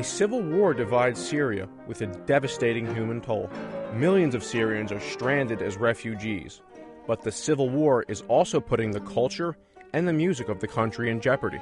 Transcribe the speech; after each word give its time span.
A 0.00 0.02
civil 0.02 0.40
war 0.40 0.72
divides 0.72 1.20
Syria 1.20 1.68
with 1.86 2.00
a 2.00 2.06
devastating 2.06 2.86
human 2.94 3.20
toll. 3.20 3.50
Millions 3.92 4.34
of 4.34 4.42
Syrians 4.42 4.92
are 4.92 4.98
stranded 4.98 5.60
as 5.60 5.76
refugees. 5.76 6.62
But 7.06 7.20
the 7.20 7.30
civil 7.30 7.68
war 7.68 8.06
is 8.08 8.22
also 8.22 8.60
putting 8.60 8.92
the 8.92 9.00
culture 9.00 9.58
and 9.92 10.08
the 10.08 10.14
music 10.14 10.48
of 10.48 10.58
the 10.58 10.66
country 10.66 11.10
in 11.10 11.20
jeopardy. 11.20 11.60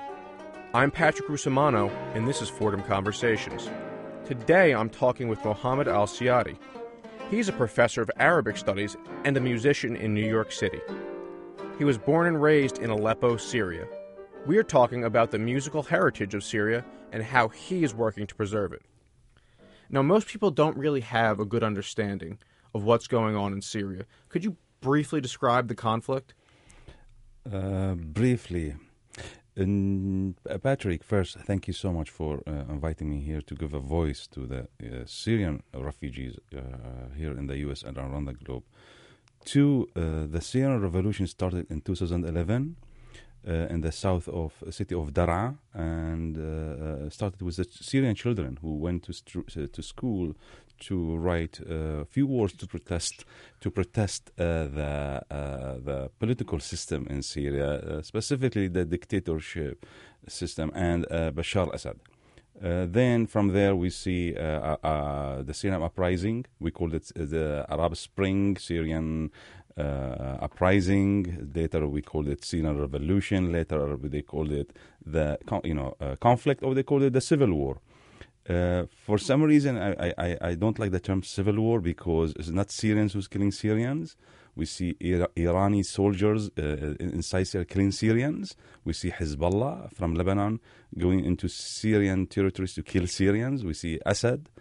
I'm 0.72 0.92
Patrick 0.92 1.28
Russomanno, 1.28 1.90
and 2.14 2.28
this 2.28 2.40
is 2.40 2.48
Fordham 2.48 2.84
Conversations. 2.84 3.68
Today 4.24 4.72
I'm 4.72 4.88
talking 4.88 5.26
with 5.26 5.44
Mohammed 5.44 5.88
Al 5.88 6.06
Siadi. 6.06 6.58
He's 7.32 7.48
a 7.48 7.52
professor 7.52 8.02
of 8.02 8.10
Arabic 8.18 8.56
studies 8.56 8.96
and 9.24 9.36
a 9.36 9.40
musician 9.40 9.96
in 9.96 10.14
New 10.14 10.24
York 10.24 10.52
City. 10.52 10.80
He 11.76 11.82
was 11.82 11.98
born 11.98 12.28
and 12.28 12.40
raised 12.40 12.78
in 12.78 12.90
Aleppo, 12.90 13.36
Syria. 13.36 13.88
We 14.46 14.58
are 14.58 14.62
talking 14.62 15.02
about 15.02 15.32
the 15.32 15.40
musical 15.40 15.82
heritage 15.82 16.34
of 16.34 16.44
Syria 16.44 16.84
and 17.12 17.22
how 17.22 17.48
he 17.48 17.84
is 17.84 17.94
working 17.94 18.26
to 18.26 18.34
preserve 18.34 18.72
it. 18.72 18.82
Now, 19.90 20.02
most 20.02 20.26
people 20.28 20.50
don't 20.50 20.76
really 20.76 21.00
have 21.00 21.40
a 21.40 21.44
good 21.44 21.64
understanding 21.64 22.38
of 22.74 22.84
what's 22.84 23.06
going 23.06 23.36
on 23.36 23.52
in 23.52 23.62
Syria. 23.62 24.04
Could 24.28 24.44
you 24.44 24.56
briefly 24.80 25.20
describe 25.20 25.68
the 25.68 25.74
conflict? 25.74 26.34
Uh, 27.50 27.94
briefly. 27.94 28.74
Uh, 29.58 30.58
Patrick, 30.62 31.02
first, 31.02 31.36
thank 31.38 31.66
you 31.66 31.72
so 31.72 31.92
much 31.92 32.10
for 32.10 32.42
uh, 32.46 32.52
inviting 32.68 33.10
me 33.10 33.20
here 33.20 33.40
to 33.40 33.54
give 33.56 33.74
a 33.74 33.80
voice 33.80 34.28
to 34.28 34.46
the 34.46 34.60
uh, 34.60 35.04
Syrian 35.06 35.62
refugees 35.74 36.38
uh, 36.54 36.60
here 37.16 37.36
in 37.36 37.48
the 37.48 37.56
U.S. 37.66 37.82
and 37.82 37.98
around 37.98 38.26
the 38.26 38.34
globe. 38.34 38.62
Two, 39.44 39.88
uh, 39.96 40.26
the 40.30 40.40
Syrian 40.40 40.80
revolution 40.80 41.26
started 41.26 41.66
in 41.70 41.80
2011 41.80 42.76
uh, 42.80 42.87
in 43.48 43.80
the 43.80 43.92
south 43.92 44.28
of 44.28 44.52
the 44.64 44.72
city 44.72 44.94
of 44.94 45.12
Daraa 45.12 45.56
and 45.74 46.36
uh, 46.36 47.08
started 47.10 47.40
with 47.42 47.56
the 47.56 47.64
Syrian 47.64 48.14
children 48.14 48.58
who 48.60 48.76
went 48.76 49.04
to 49.04 49.12
st- 49.12 49.72
to 49.72 49.82
school 49.82 50.34
to 50.80 51.16
write 51.16 51.60
a 51.60 52.04
few 52.04 52.26
words 52.26 52.52
to 52.54 52.66
protest 52.66 53.24
to 53.60 53.70
protest 53.70 54.30
uh, 54.38 54.68
the 54.78 55.22
uh, 55.30 55.78
the 55.88 56.10
political 56.18 56.60
system 56.60 57.06
in 57.10 57.22
Syria, 57.22 57.70
uh, 57.70 58.02
specifically 58.02 58.68
the 58.68 58.84
dictatorship 58.84 59.86
system 60.28 60.70
and 60.74 61.06
Bashar 61.34 61.72
Assad. 61.72 61.98
Uh, 62.62 62.86
then 62.88 63.26
from 63.26 63.48
there 63.48 63.76
we 63.76 63.88
see 63.88 64.34
uh, 64.34 64.76
uh, 64.82 65.42
the 65.42 65.54
Syrian 65.54 65.82
uprising. 65.82 66.44
We 66.58 66.70
called 66.72 66.94
it 66.94 67.12
the 67.14 67.64
Arab 67.68 67.96
Spring, 67.96 68.56
Syrian 68.56 69.30
uprising. 69.80 71.50
Later 71.54 71.86
we 71.88 72.02
called 72.02 72.28
it 72.28 72.44
Syrian 72.44 72.78
Revolution. 72.78 73.52
Later 73.52 73.96
they 73.96 74.22
called 74.22 74.52
it 74.52 74.72
the 75.04 75.38
you 75.64 75.74
know 75.74 75.96
conflict, 76.20 76.62
or 76.62 76.74
they 76.74 76.82
called 76.82 77.02
it 77.02 77.12
the 77.12 77.20
civil 77.20 77.52
war. 77.52 77.80
Uh, 78.48 78.86
for 79.04 79.18
some 79.18 79.42
reason, 79.42 79.76
I, 79.76 80.12
I, 80.16 80.38
I 80.40 80.54
don't 80.54 80.78
like 80.78 80.90
the 80.90 81.00
term 81.00 81.22
civil 81.22 81.56
war 81.56 81.80
because 81.80 82.32
it's 82.36 82.48
not 82.48 82.70
Syrians 82.70 83.12
who's 83.12 83.28
killing 83.28 83.52
Syrians. 83.52 84.16
We 84.56 84.64
see 84.64 84.96
Ira- 85.04 85.28
Irani 85.36 85.84
soldiers 85.84 86.50
uh, 86.58 86.94
inside 86.98 87.44
Syria 87.44 87.66
killing 87.66 87.92
Syrians. 87.92 88.56
We 88.84 88.94
see 88.94 89.10
Hezbollah 89.10 89.92
from 89.94 90.14
Lebanon 90.14 90.60
going 90.96 91.24
into 91.26 91.46
Syrian 91.48 92.26
territories 92.26 92.72
to 92.74 92.82
kill 92.82 93.06
Syrians. 93.06 93.64
We 93.64 93.74
see 93.74 94.00
Assad 94.06 94.48
uh, 94.56 94.60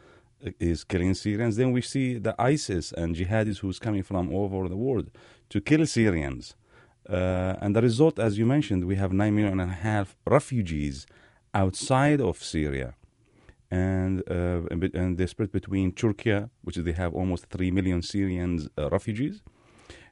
is 0.60 0.84
killing 0.84 1.14
Syrians. 1.14 1.56
Then 1.56 1.72
we 1.72 1.82
see 1.82 2.18
the 2.18 2.36
ISIS 2.40 2.92
and 2.92 3.16
jihadis 3.16 3.60
who's 3.60 3.80
coming 3.80 4.04
from 4.04 4.34
all 4.34 4.46
over 4.46 4.70
the 4.70 4.78
world 4.78 5.10
to 5.50 5.62
kill 5.62 5.86
Syrians. 5.86 6.56
Uh, 7.10 7.56
and 7.62 7.76
the 7.76 7.82
result, 7.82 8.20
as 8.20 8.38
you 8.38 8.46
mentioned, 8.46 8.86
we 8.86 8.96
have 8.96 9.14
nine 9.14 9.36
million 9.36 9.60
and 9.60 9.72
a 9.72 9.76
half 9.76 10.16
refugees 10.26 11.08
outside 11.54 12.20
of 12.20 12.44
Syria 12.44 12.96
and 13.70 14.24
uh, 14.30 14.62
and 14.72 15.18
they 15.18 15.26
split 15.26 15.52
between 15.52 15.92
Turkey, 15.92 16.46
which 16.62 16.78
is 16.78 16.86
they 16.86 16.94
have 16.94 17.14
almost 17.14 17.48
three 17.48 17.72
million 17.72 18.02
Syrians 18.02 18.70
uh, 18.78 18.90
refugees, 18.90 19.42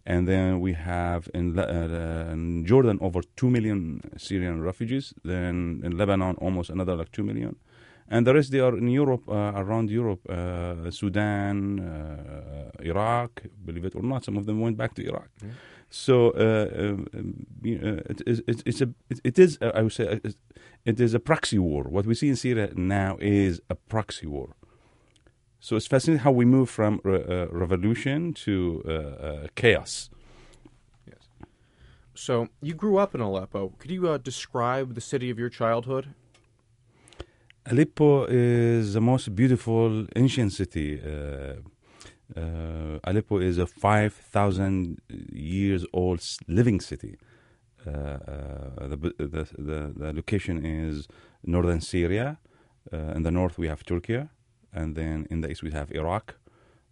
and 0.06 0.28
then 0.28 0.60
we 0.60 0.74
have 0.74 1.30
in, 1.34 1.58
uh, 1.58 2.30
in, 2.32 2.66
Jordan 2.66 2.98
over 3.02 3.22
two 3.36 3.50
million 3.50 4.02
Syrian 4.18 4.62
refugees. 4.62 5.14
Then 5.24 5.82
in 5.84 5.98
Lebanon 5.98 6.36
almost 6.36 6.70
another 6.70 6.96
like 6.96 7.12
two 7.12 7.24
million, 7.24 7.56
and 8.08 8.26
the 8.28 8.34
rest 8.34 8.52
they 8.52 8.60
are 8.60 8.78
in 8.78 8.88
Europe, 8.88 9.24
uh, 9.28 9.52
around 9.56 9.90
Europe, 9.90 10.22
uh, 10.30 10.92
Sudan, 10.92 11.80
uh, 11.80 12.72
Iraq. 12.84 13.44
Believe 13.66 13.86
it 13.86 13.96
or 13.96 14.04
not, 14.04 14.24
some 14.24 14.38
of 14.38 14.46
them 14.46 14.60
went 14.60 14.78
back 14.78 14.94
to 14.96 15.04
Iraq. 15.04 15.30
Yeah. 15.42 15.50
So 15.90 16.34
um, 16.36 17.08
it, 17.64 18.22
it, 18.28 18.64
it's 18.66 18.82
a 18.82 18.90
it, 19.10 19.20
it 19.24 19.40
is 19.40 19.58
I 19.62 19.82
would 19.82 19.94
say 19.94 20.20
it 20.86 21.00
is 21.00 21.14
a 21.14 21.20
proxy 21.20 21.60
war. 21.60 21.84
What 21.84 22.06
we 22.06 22.16
see 22.16 22.30
in 22.30 22.36
Syria 22.36 22.70
now 22.76 23.18
is 23.20 23.62
a 23.70 23.76
proxy 23.76 24.28
war. 24.28 24.56
So 25.60 25.76
it's 25.76 25.88
fascinating 25.88 26.24
how 26.24 26.32
we 26.32 26.46
move 26.46 26.70
from 26.70 27.02
re- 27.04 27.24
uh, 27.24 27.48
revolution 27.48 28.34
to 28.34 28.84
uh, 28.86 28.92
uh, 28.92 29.48
chaos. 29.56 30.12
Yes. 31.08 31.28
So 32.14 32.50
you 32.62 32.76
grew 32.76 32.98
up 32.98 33.16
in 33.16 33.22
Aleppo. 33.22 33.74
Could 33.80 33.90
you 33.90 34.08
uh, 34.08 34.18
describe 34.18 34.94
the 34.94 35.02
city 35.02 35.32
of 35.32 35.40
your 35.40 35.50
childhood? 35.50 36.14
Aleppo 37.68 38.26
is 38.26 38.94
the 38.94 39.02
most 39.02 39.36
beautiful 39.36 40.06
ancient 40.16 40.54
city. 40.54 41.02
Uh, 41.02 41.56
uh, 42.40 43.00
Aleppo 43.04 43.40
is 43.40 43.58
a 43.58 43.66
5,000 43.66 45.02
years 45.32 45.84
old 45.92 46.22
living 46.48 46.80
city. 46.80 47.18
Uh, 47.88 47.90
uh, 47.90 48.88
the, 48.88 48.98
the, 49.18 49.48
the, 49.58 49.94
the, 49.96 50.14
location 50.14 50.64
is 50.64 51.08
northern 51.44 51.82
Syria. 51.82 52.38
Uh, 52.94 52.98
in 53.16 53.24
the 53.24 53.32
north, 53.32 53.58
we 53.58 53.68
have 53.68 53.84
Turkey. 53.84 54.22
And 54.72 54.96
then 54.96 55.26
in 55.32 55.42
the 55.42 55.50
east, 55.50 55.64
we 55.64 55.72
have 55.72 55.92
Iraq. 55.92 56.36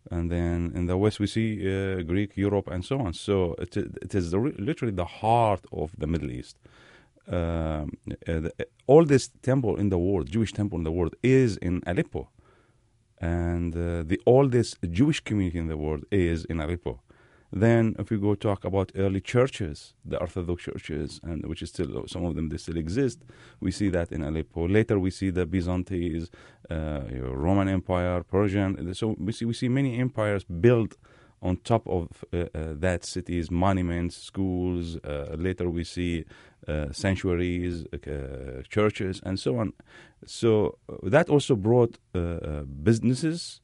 And 0.09 0.31
then 0.31 0.71
in 0.73 0.87
the 0.87 0.97
west, 0.97 1.19
we 1.19 1.27
see 1.27 1.55
Greek, 2.03 2.35
Europe, 2.35 2.67
and 2.67 2.83
so 2.83 2.99
on. 2.99 3.13
So 3.13 3.55
it, 3.59 3.77
it 3.77 4.15
is 4.15 4.33
literally 4.33 4.93
the 4.93 5.05
heart 5.05 5.65
of 5.71 5.91
the 5.97 6.07
Middle 6.07 6.31
East. 6.31 6.57
Um, 7.27 7.91
uh, 8.27 8.39
the, 8.41 8.67
all 8.85 9.05
this 9.05 9.29
temple 9.41 9.77
in 9.77 9.89
the 9.89 9.97
world, 9.97 10.29
Jewish 10.29 10.51
temple 10.53 10.77
in 10.77 10.83
the 10.83 10.91
world, 10.91 11.15
is 11.23 11.57
in 11.57 11.81
Aleppo, 11.87 12.29
and 13.19 13.73
uh, 13.75 14.03
the 14.03 14.19
oldest 14.25 14.77
Jewish 14.91 15.21
community 15.21 15.57
in 15.57 15.67
the 15.67 15.77
world 15.77 16.03
is 16.11 16.45
in 16.45 16.59
Aleppo. 16.59 17.01
Then, 17.55 17.95
if 17.99 18.09
we 18.09 18.17
go 18.17 18.33
talk 18.33 18.65
about 18.65 18.91
early 18.95 19.21
churches, 19.21 19.93
the 20.03 20.19
Orthodox 20.19 20.63
churches, 20.63 21.19
and 21.23 21.45
which 21.45 21.61
is 21.61 21.69
still 21.69 22.05
some 22.07 22.25
of 22.25 22.35
them 22.35 22.49
they 22.49 22.57
still 22.57 22.77
exist, 22.77 23.19
we 23.59 23.69
see 23.71 23.89
that 23.89 24.11
in 24.11 24.23
Aleppo. 24.23 24.67
Later, 24.67 24.97
we 24.97 25.11
see 25.11 25.29
the 25.29 25.45
Byzantines, 25.45 26.31
uh, 26.71 27.01
Roman 27.11 27.67
Empire, 27.69 28.23
Persian. 28.23 28.93
So 28.95 29.15
we 29.19 29.31
see 29.33 29.45
we 29.45 29.53
see 29.53 29.69
many 29.69 29.99
empires 29.99 30.43
built 30.43 30.97
on 31.43 31.57
top 31.57 31.85
of 31.87 32.07
uh, 32.33 32.37
uh, 32.37 32.73
that 32.77 33.05
city's 33.05 33.51
monuments, 33.51 34.17
schools. 34.17 34.97
Uh, 35.03 35.35
later, 35.37 35.69
we 35.69 35.83
see 35.83 36.21
uh, 36.21 36.25
sanctuaries, 36.91 37.85
uh, 37.93 38.61
churches, 38.69 39.21
and 39.25 39.39
so 39.39 39.57
on. 39.57 39.73
So 40.25 40.77
that 41.03 41.29
also 41.29 41.55
brought 41.55 41.97
businesses 42.83 43.61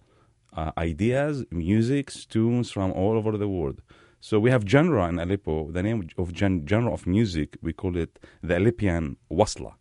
uh, 0.53 0.71
ideas, 0.77 1.45
music, 1.51 2.11
tunes 2.29 2.71
from 2.71 2.91
all 2.91 3.17
over 3.17 3.37
the 3.37 3.47
world. 3.47 3.81
So 4.21 4.39
we 4.39 4.51
have 4.51 4.67
genre 4.67 5.07
in 5.07 5.19
Aleppo. 5.19 5.71
The 5.71 5.83
name 5.83 6.09
of 6.17 6.33
gen- 6.33 6.65
genre 6.67 6.91
of 6.91 7.07
music 7.07 7.57
we 7.61 7.73
call 7.73 7.95
it 7.95 8.19
the 8.41 8.55
Aleppian 8.55 9.15
wasla. 9.31 9.73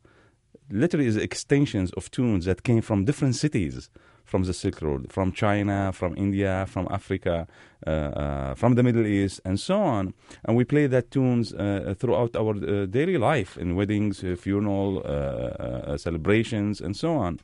Literally, 0.70 1.06
is 1.06 1.16
extensions 1.16 1.90
of 1.92 2.10
tunes 2.10 2.44
that 2.44 2.62
came 2.62 2.82
from 2.82 3.04
different 3.04 3.34
cities 3.34 3.88
from 4.28 4.42
the 4.44 4.52
Silk 4.52 4.82
Road, 4.82 5.10
from 5.10 5.32
China, 5.32 5.90
from 5.92 6.14
India, 6.16 6.66
from 6.68 6.86
Africa, 6.90 7.46
uh, 7.86 7.90
uh, 7.90 8.54
from 8.54 8.74
the 8.74 8.82
Middle 8.82 9.06
East, 9.06 9.40
and 9.44 9.58
so 9.58 9.80
on. 9.80 10.12
And 10.44 10.56
we 10.56 10.64
play 10.64 10.86
that 10.86 11.10
tunes 11.10 11.54
uh, 11.54 11.94
throughout 11.98 12.36
our 12.36 12.54
uh, 12.54 12.86
daily 12.86 13.16
life 13.16 13.56
in 13.56 13.74
weddings, 13.74 14.22
uh, 14.22 14.36
funeral, 14.38 15.02
uh, 15.04 15.96
celebrations, 15.96 16.80
and 16.80 16.94
so 16.94 17.16
on. 17.16 17.40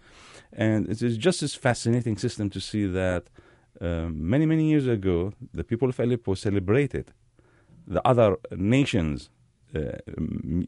And 0.53 0.89
it 0.89 1.01
is 1.03 1.17
just 1.17 1.41
this 1.41 1.55
fascinating 1.55 2.19
system 2.19 2.51
to 2.51 2.61
see 2.61 2.87
that 2.87 3.25
um, 3.81 4.29
many, 4.29 4.47
many 4.47 4.69
years 4.69 4.87
ago, 4.87 5.33
the 5.53 5.65
people 5.65 5.89
of 5.89 5.99
Aleppo 5.99 6.35
celebrated 6.35 7.13
the 7.87 8.07
other 8.07 8.37
nations' 8.53 9.31
uh, 9.75 9.99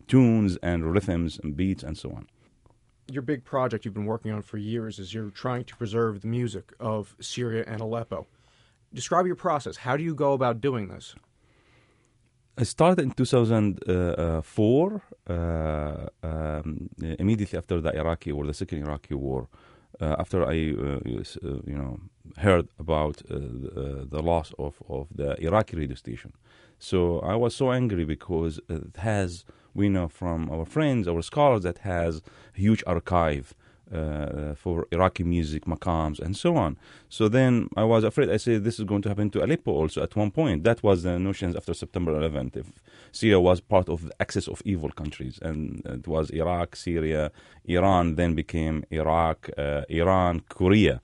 tunes 0.09 0.57
and 0.63 0.93
rhythms 0.93 1.39
and 1.43 1.57
beats 1.57 1.83
and 1.83 1.97
so 1.97 2.11
on. 2.11 2.27
Your 3.11 3.23
big 3.23 3.45
project 3.45 3.85
you've 3.85 3.95
been 3.95 4.07
working 4.07 4.33
on 4.33 4.43
for 4.43 4.59
years 4.59 4.99
is 4.99 5.15
you're 5.15 5.31
trying 5.31 5.65
to 5.65 5.77
preserve 5.77 6.21
the 6.23 6.27
music 6.27 6.73
of 6.81 7.15
Syria 7.21 7.65
and 7.67 7.81
Aleppo. 7.81 8.27
Describe 8.93 9.27
your 9.27 9.37
process. 9.37 9.77
How 9.77 9.97
do 9.97 10.03
you 10.03 10.15
go 10.15 10.33
about 10.33 10.61
doing 10.61 10.89
this? 10.89 11.15
I 12.59 12.65
started 12.65 13.03
in 13.03 13.11
2004, 13.11 15.03
uh, 15.29 16.07
um, 16.23 16.89
immediately 17.01 17.59
after 17.59 17.81
the 17.83 17.95
Iraqi 17.95 18.33
war, 18.33 18.47
the 18.47 18.55
second 18.55 18.79
Iraqi 18.79 19.15
war 19.15 19.49
uh, 20.01 20.17
after 20.19 20.45
I, 20.45 20.49
uh, 20.49 20.53
uh, 20.53 21.61
you 21.67 21.77
know, 21.77 22.01
heard 22.39 22.69
about 22.79 23.17
the, 23.29 24.07
the, 24.11 24.23
loss 24.23 24.53
of, 24.59 24.83
of 24.89 25.09
the 25.15 25.41
Iraqi 25.43 25.77
radio 25.77 25.97
station. 25.97 26.33
So 26.79 27.21
I 27.21 27.35
was 27.35 27.55
so 27.55 27.73
angry 27.73 28.05
because 28.05 28.61
it 28.69 28.97
has, 28.99 29.45
we 29.77 29.89
know 29.89 30.09
from 30.09 30.51
our 30.51 30.65
friends, 30.65 31.07
our 31.07 31.23
scholars, 31.23 31.63
that 31.63 31.79
has 31.79 32.23
a 32.57 32.61
huge 32.61 32.83
archive 32.87 33.55
uh, 33.93 34.55
for 34.55 34.87
Iraqi 34.91 35.23
music, 35.23 35.65
maqams, 35.65 36.19
and 36.19 36.37
so 36.37 36.57
on. 36.57 36.77
So 37.09 37.29
then 37.29 37.69
I 37.77 37.85
was 37.85 38.05
afraid. 38.05 38.31
I 38.31 38.37
said 38.37 38.65
this 38.65 38.79
is 38.79 38.85
going 38.85 39.03
to 39.03 39.09
happen 39.09 39.31
to 39.31 39.45
Aleppo 39.45 39.71
also 39.73 40.03
at 40.03 40.17
one 40.17 40.31
point. 40.31 40.65
That 40.65 40.83
was 40.83 41.03
the 41.05 41.19
notions 41.19 41.55
after 41.55 41.75
September 41.75 42.13
11th. 42.13 42.57
If 42.57 42.67
Syria 43.13 43.39
was 43.39 43.61
part 43.61 43.89
of 43.89 44.05
the 44.07 44.13
axis 44.21 44.49
of 44.49 44.61
evil 44.65 44.91
countries, 44.91 45.39
and 45.41 45.83
it 45.87 46.09
was 46.09 46.31
Iraq, 46.31 46.75
Syria, 46.77 47.31
Iran, 47.67 48.17
then 48.17 48.35
became 48.35 48.85
Iraq, 48.91 49.51
uh, 49.57 49.83
Iran, 49.89 50.41
Korea. 50.49 51.01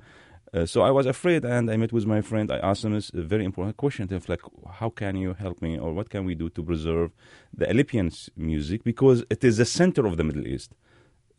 Uh, 0.55 0.67
so 0.67 0.83
I 0.83 0.91
was 0.91 1.07
afraid, 1.07 1.45
and 1.47 1.71
I 1.71 1.77
met 1.79 1.93
with 1.93 2.05
my 2.05 2.21
friend. 2.21 2.53
I 2.53 2.59
asked 2.59 2.85
him 2.85 2.95
a 2.95 3.23
very 3.23 3.45
important 3.45 3.79
question 3.79 4.07
him, 4.09 4.21
like, 4.29 4.43
how 4.81 4.91
can 4.91 5.17
you 5.17 5.33
help 5.33 5.63
me, 5.63 5.79
or 5.79 5.95
what 5.95 6.11
can 6.11 6.27
we 6.27 6.35
do 6.35 6.51
to 6.51 6.63
preserve 6.63 7.11
the 7.55 7.67
Aleppian 7.67 8.11
music 8.37 8.85
because 8.85 9.25
it 9.31 9.43
is 9.45 9.57
the 9.57 9.65
center 9.65 10.07
of 10.07 10.19
the 10.19 10.25
Middle 10.25 10.47
East. 10.47 10.75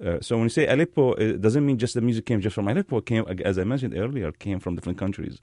Uh, 0.04 0.18
so 0.19 0.36
when 0.36 0.45
you 0.45 0.50
say 0.50 0.65
Aleppo, 0.68 1.13
it 1.13 1.42
doesn't 1.42 1.65
mean 1.65 1.77
just 1.77 1.94
the 1.94 2.01
music 2.01 2.25
came 2.25 2.42
just 2.42 2.56
from 2.56 2.68
Aleppo. 2.68 2.98
It 2.98 3.06
came, 3.06 3.25
as 3.45 3.60
I 3.60 3.63
mentioned 3.63 3.95
earlier, 3.95 4.31
came 4.31 4.60
from 4.60 4.75
different 4.75 4.98
countries. 4.98 5.39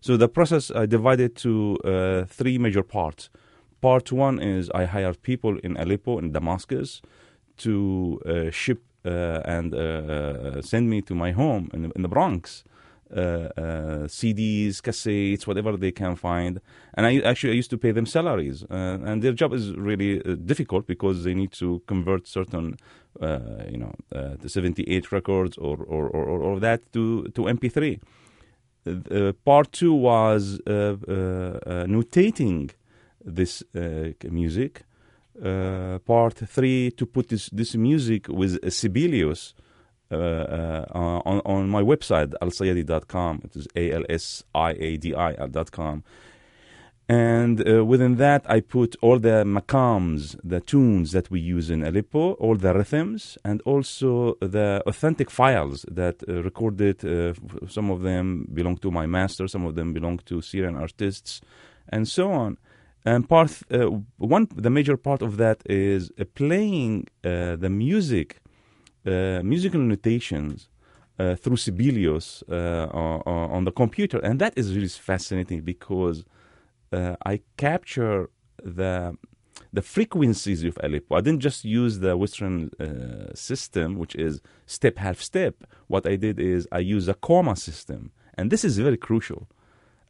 So 0.00 0.16
the 0.18 0.28
process 0.28 0.70
I 0.70 0.84
divided 0.86 1.36
to 1.36 1.78
uh, 1.84 2.24
three 2.26 2.58
major 2.58 2.82
parts. 2.82 3.30
Part 3.80 4.12
one 4.12 4.38
is 4.40 4.70
I 4.74 4.84
hired 4.84 5.22
people 5.22 5.58
in 5.58 5.76
Aleppo 5.76 6.18
and 6.18 6.32
Damascus 6.32 7.00
to 7.58 8.20
uh, 8.26 8.50
ship 8.50 8.82
uh, 9.04 9.40
and 9.44 9.74
uh, 9.74 9.78
uh, 9.78 10.62
send 10.62 10.90
me 10.90 11.00
to 11.02 11.14
my 11.14 11.32
home 11.32 11.70
in, 11.72 11.92
in 11.96 12.02
the 12.02 12.08
Bronx. 12.08 12.64
CDs, 13.10 14.82
cassettes, 14.82 15.46
whatever 15.46 15.76
they 15.76 15.92
can 15.92 16.16
find, 16.16 16.60
and 16.94 17.06
I 17.06 17.18
actually 17.20 17.52
I 17.52 17.56
used 17.56 17.70
to 17.70 17.78
pay 17.78 17.92
them 17.92 18.06
salaries, 18.06 18.64
and 18.68 19.22
their 19.22 19.32
job 19.32 19.52
is 19.52 19.72
really 19.74 20.18
difficult 20.44 20.86
because 20.86 21.24
they 21.24 21.34
need 21.34 21.52
to 21.52 21.82
convert 21.86 22.26
certain 22.26 22.76
uh, 23.20 23.64
you 23.70 23.78
know, 23.78 23.94
uh, 24.14 24.36
the 24.40 24.48
78 24.48 25.10
records 25.10 25.56
or, 25.56 25.78
or, 25.78 26.08
or, 26.08 26.38
or, 26.38 26.60
that 26.60 26.92
to, 26.92 27.24
to 27.28 27.42
MP3. 27.42 27.98
Uh, 28.86 29.32
part 29.44 29.72
two 29.72 29.94
was 29.94 30.60
notating 30.66 32.70
this 33.24 33.62
music. 34.30 34.82
part 36.04 36.34
three 36.34 36.90
to 36.90 37.06
put 37.06 37.30
this, 37.30 37.48
this 37.50 37.74
music 37.74 38.28
with 38.28 38.70
Sibelius 38.70 39.54
uh, 39.56 39.60
uh, 39.60 39.62
on, 40.10 41.40
on 41.44 41.68
my 41.68 41.82
website, 41.82 42.32
alsiadi.com. 42.42 43.42
It 43.44 43.56
is 43.56 43.66
A 43.76 43.92
L 43.92 44.04
S 44.08 44.44
I 44.54 44.72
A 44.72 44.96
D 44.96 45.14
I.com. 45.14 46.04
And 47.08 47.66
uh, 47.68 47.84
within 47.84 48.16
that, 48.16 48.44
I 48.50 48.60
put 48.60 48.96
all 49.00 49.20
the 49.20 49.44
makams, 49.44 50.36
the 50.42 50.60
tunes 50.60 51.12
that 51.12 51.30
we 51.30 51.38
use 51.38 51.70
in 51.70 51.84
Aleppo, 51.84 52.32
all 52.32 52.56
the 52.56 52.74
rhythms, 52.74 53.38
and 53.44 53.62
also 53.62 54.34
the 54.40 54.82
authentic 54.86 55.30
files 55.30 55.84
that 55.88 56.16
uh, 56.28 56.42
recorded. 56.42 57.04
Uh, 57.04 57.32
some 57.68 57.90
of 57.90 58.02
them 58.02 58.48
belong 58.52 58.76
to 58.78 58.90
my 58.90 59.06
master, 59.06 59.46
some 59.46 59.64
of 59.64 59.76
them 59.76 59.92
belong 59.92 60.18
to 60.24 60.40
Syrian 60.40 60.74
artists, 60.74 61.40
and 61.88 62.08
so 62.08 62.32
on. 62.32 62.58
And 63.04 63.28
part 63.28 63.52
uh, 63.72 63.88
one, 64.18 64.48
the 64.56 64.70
major 64.70 64.96
part 64.96 65.22
of 65.22 65.36
that 65.36 65.62
is 65.66 66.10
uh, 66.18 66.24
playing 66.34 67.06
uh, 67.22 67.54
the 67.54 67.70
music, 67.70 68.40
musical 69.06 69.80
notations. 69.80 70.68
through 71.42 71.56
Sibelius 71.56 72.42
on 72.48 73.62
the 73.64 73.72
computer, 73.72 74.18
and 74.18 74.38
that 74.42 74.52
is 74.60 74.74
really 74.76 74.88
fascinating 74.88 75.62
because 75.62 76.24
uh, 76.92 77.16
I 77.24 77.40
capture 77.56 78.30
the 78.62 79.16
the 79.72 79.82
frequencies 79.82 80.64
of 80.64 80.78
Aleppo. 80.82 81.16
I 81.16 81.20
didn't 81.20 81.40
just 81.40 81.64
use 81.64 81.98
the 82.00 82.16
Western 82.16 82.70
uh, 82.80 83.34
system, 83.34 83.98
which 83.98 84.14
is 84.14 84.40
step 84.66 84.98
half 84.98 85.20
step. 85.20 85.54
What 85.86 86.06
I 86.06 86.16
did 86.16 86.38
is 86.38 86.68
I 86.72 86.78
use 86.78 87.08
a 87.08 87.14
comma 87.14 87.56
system, 87.56 88.12
and 88.34 88.50
this 88.50 88.64
is 88.64 88.78
very 88.78 88.96
crucial. 88.96 89.48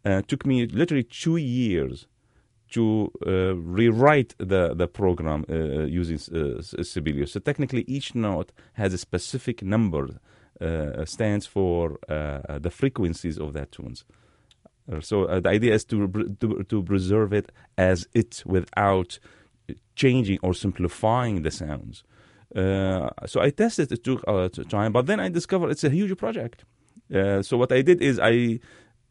Uh, 0.04 0.18
it 0.18 0.28
took 0.28 0.46
me 0.46 0.66
literally 0.66 1.02
two 1.02 1.36
years 1.36 2.06
to 2.70 3.12
uh, 3.26 3.54
rewrite 3.56 4.34
the 4.38 4.74
the 4.74 4.88
program 4.88 5.44
uh, 5.48 5.84
using 5.84 6.18
uh, 6.34 6.60
Sibelius. 6.60 7.32
So 7.32 7.40
technically, 7.40 7.84
each 7.86 8.14
note 8.14 8.52
has 8.74 8.92
a 8.92 8.98
specific 8.98 9.62
number, 9.62 10.08
uh, 10.60 11.04
stands 11.04 11.46
for 11.46 11.98
the 12.08 12.70
frequencies 12.70 13.38
of 13.38 13.52
that 13.52 13.72
tunes. 13.72 14.04
Uh, 14.90 15.00
so 15.00 15.24
uh, 15.24 15.40
the 15.40 15.48
idea 15.48 15.74
is 15.74 15.84
to, 15.84 16.08
to 16.40 16.62
to 16.64 16.82
preserve 16.82 17.32
it 17.32 17.50
as 17.76 18.06
it 18.14 18.42
without 18.46 19.18
changing 19.96 20.38
or 20.42 20.54
simplifying 20.54 21.42
the 21.42 21.50
sounds. 21.50 22.04
Uh, 22.54 23.10
so 23.26 23.40
I 23.40 23.50
tested 23.50 23.90
it 23.90 24.04
took 24.04 24.22
uh, 24.28 24.48
time, 24.48 24.92
but 24.92 25.06
then 25.06 25.18
I 25.18 25.28
discovered 25.28 25.70
it's 25.70 25.84
a 25.84 25.90
huge 25.90 26.16
project. 26.16 26.64
Uh, 27.12 27.42
so 27.42 27.56
what 27.56 27.72
I 27.72 27.82
did 27.82 28.00
is 28.00 28.20
I 28.22 28.60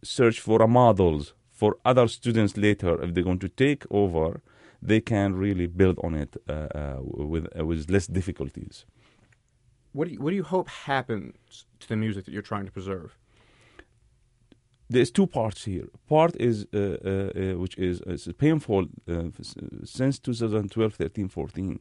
searched 0.04 0.40
for 0.40 0.66
models 0.68 1.34
for 1.60 1.78
other 1.84 2.08
students 2.08 2.54
later 2.58 3.02
if 3.04 3.14
they're 3.14 3.30
going 3.32 3.44
to 3.48 3.50
take 3.50 3.84
over, 3.90 4.42
they 4.82 5.02
can 5.02 5.30
really 5.46 5.68
build 5.68 5.98
on 6.04 6.14
it 6.24 6.32
uh, 6.48 6.98
with 7.02 7.46
with 7.70 7.90
less 7.90 8.08
difficulties. 8.08 8.86
What 9.94 10.06
do 10.08 10.14
you, 10.14 10.20
what 10.22 10.32
do 10.32 10.36
you 10.36 10.48
hope 10.56 10.68
happens 10.70 11.66
to 11.80 11.88
the 11.88 11.96
music 11.96 12.26
that 12.26 12.34
you're 12.34 12.50
trying 12.52 12.66
to 12.66 12.72
preserve? 12.80 13.10
there's 14.90 15.12
two 15.12 15.28
parts 15.28 15.66
here. 15.66 15.88
Part 16.08 16.36
is 16.40 16.68
uh, 16.74 16.78
uh, 16.78 17.10
uh 17.54 17.58
which 17.58 17.78
is 17.78 18.02
uh, 18.02 18.32
painful 18.38 18.86
uh, 19.10 19.24
since 19.84 20.20
2012, 20.20 20.94
13, 20.94 21.28
14 21.28 21.80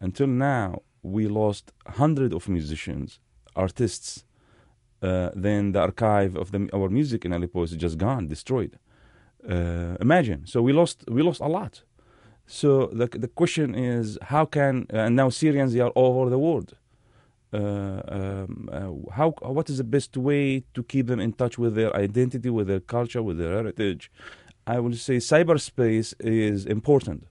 until 0.00 0.26
now. 0.26 0.82
We 1.02 1.26
lost 1.28 1.72
hundreds 1.86 2.34
of 2.34 2.48
musicians, 2.48 3.20
artists. 3.54 4.24
then 5.00 5.72
the 5.72 5.80
archive 5.80 6.34
of 6.34 6.50
the, 6.50 6.70
our 6.72 6.88
music 6.88 7.26
in 7.26 7.32
Aleppo 7.34 7.62
is 7.62 7.72
just 7.72 7.98
gone, 7.98 8.26
destroyed. 8.26 8.78
Imagine. 9.48 10.46
So 10.46 10.62
we 10.62 10.72
lost 10.72 11.04
we 11.08 11.22
lost 11.22 11.40
a 11.40 11.48
lot. 11.48 11.82
So 12.46 12.86
the 12.86 13.06
the 13.06 13.28
question 13.28 13.74
is 13.74 14.18
how 14.22 14.44
can 14.44 14.86
and 14.90 15.16
now 15.16 15.28
Syrians 15.30 15.72
they 15.72 15.80
are 15.80 15.90
all 15.90 16.20
over 16.20 16.30
the 16.30 16.38
world. 16.38 16.76
Uh, 17.52 18.02
um, 18.08 18.68
uh, 18.72 19.12
how 19.12 19.30
what 19.42 19.70
is 19.70 19.78
the 19.78 19.84
best 19.84 20.16
way 20.16 20.64
to 20.74 20.82
keep 20.82 21.06
them 21.06 21.20
in 21.20 21.32
touch 21.32 21.56
with 21.56 21.76
their 21.76 21.94
identity, 21.94 22.50
with 22.50 22.66
their 22.66 22.80
culture, 22.80 23.22
with 23.22 23.38
their 23.38 23.52
heritage? 23.52 24.10
I 24.66 24.80
will 24.80 24.94
say 24.94 25.18
cyberspace 25.18 26.14
is 26.18 26.66
important. 26.66 27.26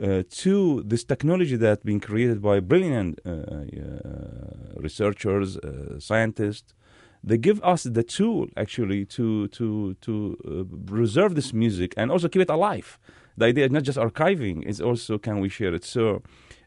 Uh, 0.00 0.22
two, 0.28 0.82
this 0.86 1.02
technology 1.04 1.56
that's 1.56 1.82
been 1.82 2.00
created 2.00 2.42
by 2.42 2.60
brilliant 2.60 3.18
uh, 3.24 3.30
uh, 3.30 3.64
researchers, 4.76 5.56
uh, 5.56 5.98
scientists, 5.98 6.74
they 7.26 7.36
give 7.36 7.62
us 7.62 7.82
the 7.82 8.04
tool 8.04 8.46
actually 8.56 9.04
to 9.04 9.48
to 9.48 9.94
to 10.00 10.66
preserve 10.86 11.34
this 11.34 11.52
music 11.52 11.92
and 11.96 12.10
also 12.10 12.28
keep 12.28 12.42
it 12.42 12.50
alive. 12.50 12.98
The 13.36 13.46
idea 13.46 13.66
is 13.66 13.72
not 13.72 13.82
just 13.82 13.98
archiving; 13.98 14.62
it's 14.64 14.80
also 14.80 15.18
can 15.18 15.40
we 15.40 15.48
share 15.48 15.74
it. 15.74 15.84
So 15.84 16.22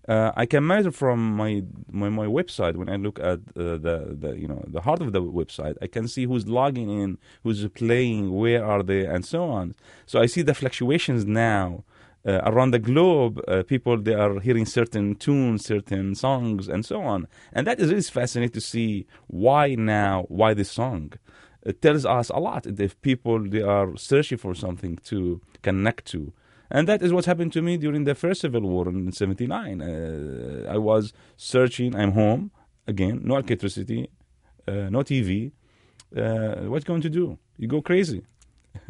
uh, 0.10 0.32
I 0.36 0.46
can 0.46 0.66
measure 0.66 0.92
from 0.92 1.36
my, 1.36 1.64
my, 1.92 2.10
my 2.10 2.26
website 2.26 2.76
when 2.76 2.90
I 2.90 2.96
look 2.96 3.20
at 3.20 3.40
uh, 3.56 3.78
the 3.78 4.18
the 4.20 4.32
you 4.36 4.48
know 4.48 4.64
the 4.68 4.82
heart 4.82 5.02
of 5.02 5.14
the 5.14 5.22
website. 5.22 5.76
I 5.82 5.88
can 5.88 6.08
see 6.08 6.26
who's 6.26 6.48
logging 6.48 6.90
in, 6.90 7.20
who's 7.44 7.68
playing, 7.70 8.34
where 8.34 8.66
are 8.66 8.82
they, 8.82 9.06
and 9.06 9.24
so 9.24 9.44
on. 9.44 9.76
So 10.06 10.20
I 10.20 10.26
see 10.26 10.42
the 10.42 10.56
fluctuations 10.56 11.26
now. 11.26 11.84
Uh, 12.30 12.42
around 12.52 12.72
the 12.72 12.84
globe, 12.92 13.42
uh, 13.48 13.64
people 13.64 13.96
they 13.98 14.14
are 14.14 14.40
hearing 14.40 14.68
certain 14.80 15.16
tunes, 15.16 15.66
certain 15.66 16.14
songs, 16.14 16.68
and 16.74 16.86
so 16.86 16.98
on, 17.02 17.28
and 17.54 17.66
that 17.66 17.80
is 17.80 17.90
really 17.90 18.02
fascinating 18.20 18.54
to 18.54 18.62
see 18.62 19.08
why 19.28 19.64
now, 19.74 20.26
why 20.28 20.54
this 20.54 20.72
song. 20.82 21.12
It 21.64 21.82
tells 21.82 22.06
us 22.06 22.28
a 22.30 22.40
lot. 22.48 22.68
If 22.68 23.02
people 23.02 23.38
they 23.54 23.64
are 23.78 23.90
searching 23.98 24.38
for 24.38 24.54
something 24.54 24.94
to 25.12 25.42
connect 25.68 26.06
to, 26.14 26.22
and 26.70 26.88
that 26.88 27.02
is 27.02 27.12
what 27.12 27.26
happened 27.26 27.52
to 27.54 27.62
me 27.62 27.78
during 27.78 28.04
the 28.04 28.14
first 28.14 28.42
civil 28.42 28.62
war 28.62 28.88
in 28.88 29.12
79. 29.12 29.82
Uh, 29.82 30.72
I 30.76 30.78
was 30.78 31.14
searching, 31.36 31.96
I'm 31.96 32.12
home, 32.12 32.52
again, 32.86 33.22
no 33.24 33.38
electricity, 33.38 34.10
uh, 34.68 34.90
no 34.96 35.00
TV. 35.00 35.52
Uh, 36.16 36.70
what's 36.72 36.86
going 36.86 37.02
to 37.02 37.10
do? 37.10 37.40
You 37.58 37.68
go 37.68 37.82
crazy, 37.82 38.24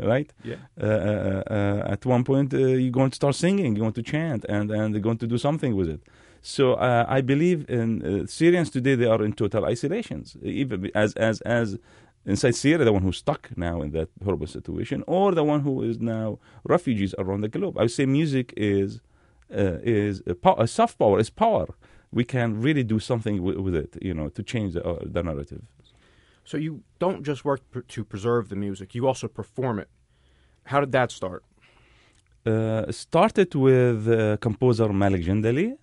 right? 0.03 0.32
Yeah. 0.44 0.56
Uh, 0.79 0.86
uh, 0.86 1.44
uh, 1.50 1.91
at 1.91 2.06
one 2.06 2.24
point, 2.24 2.53
you're 2.53 2.91
going 2.91 3.12
to 3.12 3.15
start 3.15 3.36
singing, 3.36 3.75
you're 3.75 3.84
going 3.84 3.94
to 3.94 4.03
chant, 4.03 4.46
and, 4.50 4.72
and 4.72 4.94
you're 4.94 5.01
going 5.01 5.18
to 5.20 5.27
do 5.27 5.38
something 5.38 5.75
with 5.75 5.89
it. 5.89 6.01
So 6.41 6.77
I 6.77 7.20
believe 7.20 7.70
in 7.70 8.25
Syrians 8.27 8.70
today, 8.70 8.96
they 8.96 9.06
are 9.06 9.22
in 9.24 9.34
total 9.34 9.65
isolations, 9.65 10.38
even 10.41 10.89
as, 10.96 11.13
as, 11.15 11.41
as 11.41 11.77
inside 12.25 12.56
Syria, 12.56 12.86
the 12.86 12.94
one 12.94 13.01
who's 13.01 13.18
stuck 13.18 13.50
now 13.58 13.82
in 13.82 13.91
that 13.91 14.10
horrible 14.24 14.48
situation, 14.48 15.03
or 15.06 15.34
the 15.34 15.44
one 15.44 15.62
who 15.62 15.84
is 15.84 16.00
now 16.00 16.39
refugees 16.63 17.13
around 17.18 17.41
the 17.41 17.50
globe. 17.50 17.77
I 17.77 17.82
would 17.82 17.91
say 17.91 18.06
music 18.06 18.53
is 18.56 19.01
uh, 19.51 19.79
is 19.82 20.22
a, 20.27 20.36
power, 20.36 20.56
a, 20.60 20.68
soft 20.68 21.00
power, 21.00 21.20
is 21.20 21.29
power. 21.29 21.68
We 22.12 22.24
can 22.24 22.62
really 22.62 22.84
do 22.84 23.00
something 23.00 23.41
with, 23.41 23.58
with 23.58 23.75
it, 23.75 23.98
you 24.01 24.13
know, 24.13 24.29
to 24.29 24.44
change 24.44 24.74
the, 24.74 24.86
uh, 24.86 25.00
the 25.03 25.24
narrative. 25.24 25.63
So 26.50 26.58
you 26.58 26.82
don't 26.98 27.22
just 27.24 27.46
work 27.46 27.62
pr- 27.70 27.88
to 27.96 28.03
preserve 28.03 28.50
the 28.50 28.56
music; 28.56 28.96
you 28.96 29.06
also 29.08 29.27
perform 29.27 29.77
it. 29.77 29.89
How 30.72 30.79
did 30.79 30.91
that 30.94 31.12
start? 31.12 31.44
Uh, 32.44 32.91
started 32.91 33.53
with 33.53 34.08
uh, 34.08 34.38
composer 34.38 34.89
Malik 34.91 35.24
Jandali. 35.27 35.77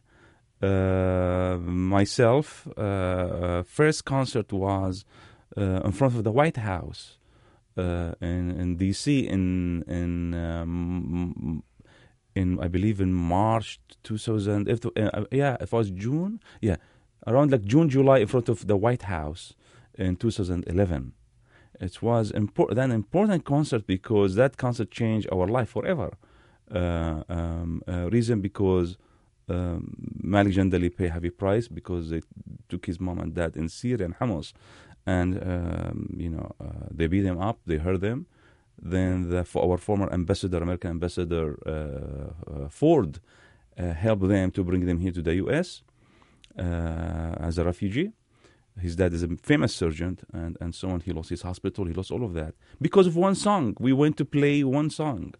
Uh, 0.60 1.58
myself, 2.00 2.66
uh, 2.66 2.80
uh, 2.80 3.62
first 3.62 4.04
concert 4.04 4.52
was 4.52 5.04
uh, 5.56 5.86
in 5.88 5.92
front 5.92 6.16
of 6.16 6.24
the 6.24 6.32
White 6.32 6.56
House 6.56 7.18
in 7.76 8.46
in 8.62 8.76
D.C. 8.76 9.06
in 9.20 9.84
in 9.86 10.34
um, 10.34 11.62
in 12.34 12.58
I 12.58 12.66
believe 12.66 13.00
in 13.00 13.12
March 13.14 13.78
2000. 14.02 14.68
If 14.68 14.80
yeah, 15.30 15.56
if 15.60 15.72
it 15.72 15.76
was 15.76 15.90
June, 15.92 16.40
yeah, 16.60 16.78
around 17.24 17.52
like 17.52 17.64
June 17.64 17.88
July 17.88 18.18
in 18.18 18.26
front 18.26 18.48
of 18.48 18.66
the 18.66 18.76
White 18.76 19.04
House 19.04 19.54
in 19.98 20.16
2011. 20.16 21.12
It 21.80 22.02
was 22.02 22.30
important, 22.30 22.78
an 22.78 22.92
important 22.92 23.44
concert 23.44 23.86
because 23.86 24.34
that 24.36 24.56
concert 24.56 24.90
changed 24.90 25.28
our 25.32 25.46
life 25.46 25.68
forever. 25.70 26.16
Uh, 26.74 27.22
um, 27.28 27.82
uh, 27.86 28.10
reason 28.10 28.40
because 28.40 28.96
um, 29.48 29.94
Malik 30.20 30.54
Jandali 30.54 30.94
paid 30.94 31.10
heavy 31.10 31.30
price 31.30 31.68
because 31.68 32.10
they 32.10 32.22
took 32.68 32.86
his 32.86 32.98
mom 32.98 33.20
and 33.20 33.34
dad 33.34 33.56
in 33.56 33.68
Syria 33.68 34.06
and 34.06 34.14
Homs, 34.14 34.52
and 35.06 35.40
um, 35.42 36.08
you 36.16 36.30
know 36.30 36.52
uh, 36.60 36.88
they 36.90 37.06
beat 37.06 37.20
them 37.20 37.38
up, 37.38 37.60
they 37.66 37.76
hurt 37.76 38.00
them. 38.00 38.26
Then 38.82 39.30
the, 39.30 39.46
our 39.56 39.78
former 39.78 40.12
ambassador, 40.12 40.58
American 40.58 40.90
ambassador 40.90 41.56
uh, 41.64 42.64
uh, 42.64 42.68
Ford, 42.68 43.20
uh, 43.78 43.92
helped 43.92 44.28
them 44.28 44.50
to 44.50 44.64
bring 44.64 44.84
them 44.86 44.98
here 44.98 45.12
to 45.12 45.22
the 45.22 45.36
U.S. 45.36 45.82
as 46.56 47.58
a 47.58 47.64
refugee. 47.64 48.12
His 48.80 48.96
dad 48.96 49.12
is 49.14 49.22
a 49.22 49.28
famous 49.42 49.74
surgeon, 49.74 50.18
and, 50.32 50.56
and 50.60 50.74
so 50.74 50.90
on. 50.90 51.00
He 51.00 51.12
lost 51.12 51.30
his 51.30 51.42
hospital, 51.42 51.86
he 51.86 51.94
lost 51.94 52.10
all 52.10 52.24
of 52.24 52.34
that 52.34 52.54
because 52.80 53.06
of 53.06 53.16
one 53.16 53.34
song. 53.34 53.74
We 53.78 53.92
went 53.92 54.16
to 54.18 54.24
play 54.24 54.64
one 54.64 54.90
song. 54.90 55.34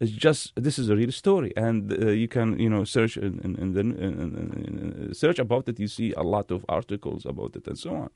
It's 0.00 0.12
just 0.12 0.52
this 0.54 0.78
is 0.78 0.88
a 0.88 0.96
real 0.96 1.10
story, 1.10 1.52
and 1.56 1.92
uh, 1.92 2.10
you 2.10 2.28
can 2.28 2.58
you 2.58 2.70
know 2.70 2.84
search 2.84 3.16
and, 3.16 3.44
and, 3.44 3.76
and, 3.76 5.16
search 5.16 5.40
about 5.40 5.68
it. 5.68 5.80
You 5.80 5.88
see 5.88 6.12
a 6.12 6.22
lot 6.22 6.52
of 6.52 6.64
articles 6.68 7.26
about 7.26 7.56
it 7.56 7.66
and 7.66 7.76
so 7.76 7.94
on. 7.94 8.10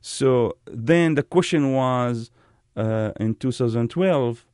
So 0.00 0.56
then 0.66 1.16
the 1.16 1.24
question 1.24 1.72
was 1.72 2.30
uh, 2.76 3.10
in 3.18 3.34
2012, 3.34 4.46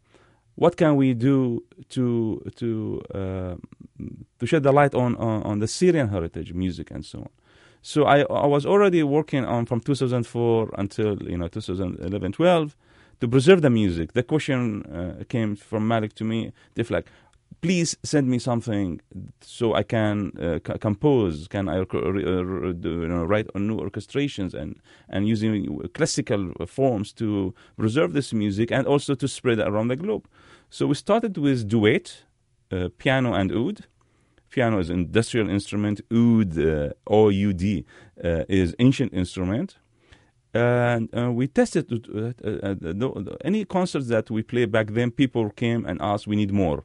what 0.54 0.76
can 0.76 0.96
we 0.96 1.12
do 1.12 1.62
to 1.90 2.42
to 2.56 3.02
uh, 3.14 3.56
to 4.38 4.46
shed 4.46 4.62
the 4.62 4.72
light 4.72 4.94
on, 4.94 5.16
on, 5.16 5.42
on 5.42 5.58
the 5.58 5.68
Syrian 5.68 6.08
heritage, 6.08 6.52
music, 6.52 6.90
and 6.90 7.04
so 7.04 7.18
on. 7.20 7.28
So 7.82 8.04
I 8.04 8.20
I 8.22 8.46
was 8.46 8.66
already 8.66 9.02
working 9.02 9.44
on 9.44 9.66
from 9.66 9.80
2004 9.80 10.70
until 10.78 11.22
you 11.22 11.36
know 11.36 11.48
2011 11.48 12.32
12 12.32 12.76
to 13.20 13.28
preserve 13.28 13.62
the 13.62 13.70
music. 13.70 14.12
The 14.14 14.22
question 14.24 14.82
uh, 14.86 15.24
came 15.28 15.56
from 15.56 15.86
Malik 15.88 16.14
to 16.14 16.24
me, 16.24 16.52
If 16.76 16.90
like, 16.90 17.06
please 17.60 17.96
send 18.02 18.28
me 18.28 18.38
something 18.40 19.00
so 19.40 19.74
I 19.74 19.84
can 19.84 20.32
uh, 20.40 20.58
c- 20.66 20.78
compose, 20.80 21.46
can 21.48 21.68
I 21.68 21.78
uh, 21.80 21.86
you 21.94 23.08
know, 23.08 23.24
write 23.24 23.54
new 23.54 23.78
orchestrations 23.78 24.54
and, 24.54 24.80
and 25.08 25.28
using 25.28 25.78
classical 25.94 26.52
forms 26.66 27.12
to 27.14 27.54
preserve 27.78 28.12
this 28.12 28.32
music 28.32 28.72
and 28.72 28.86
also 28.88 29.14
to 29.14 29.28
spread 29.28 29.60
around 29.60 29.88
the 29.88 29.96
globe. 29.96 30.26
So 30.70 30.86
we 30.88 30.94
started 30.94 31.38
with 31.38 31.68
duet, 31.68 32.24
uh, 32.72 32.88
piano 32.98 33.34
and 33.34 33.52
oud. 33.52 33.86
Piano 34.52 34.78
is 34.78 34.90
industrial 34.90 35.48
instrument, 35.48 36.02
oud, 36.12 36.58
uh, 36.58 36.90
O-U-D, 37.06 37.84
uh, 38.22 38.44
is 38.48 38.74
ancient 38.78 39.12
instrument. 39.14 39.78
And 40.54 41.08
uh, 41.16 41.32
we 41.32 41.48
tested 41.48 41.90
uh, 41.90 42.32
uh, 42.44 42.74
uh 42.84 43.36
any 43.42 43.64
concerts 43.64 44.08
that 44.08 44.30
we 44.30 44.42
played 44.42 44.70
back 44.70 44.88
then 44.88 45.10
people 45.10 45.48
came 45.50 45.86
and 45.86 46.00
asked 46.02 46.26
we 46.26 46.36
need 46.36 46.52
more. 46.52 46.84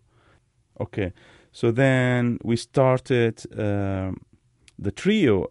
Okay. 0.79 1.11
So 1.51 1.71
then 1.71 2.39
we 2.43 2.55
started 2.55 3.43
um, 3.59 4.21
the 4.79 4.91
trio 4.91 5.47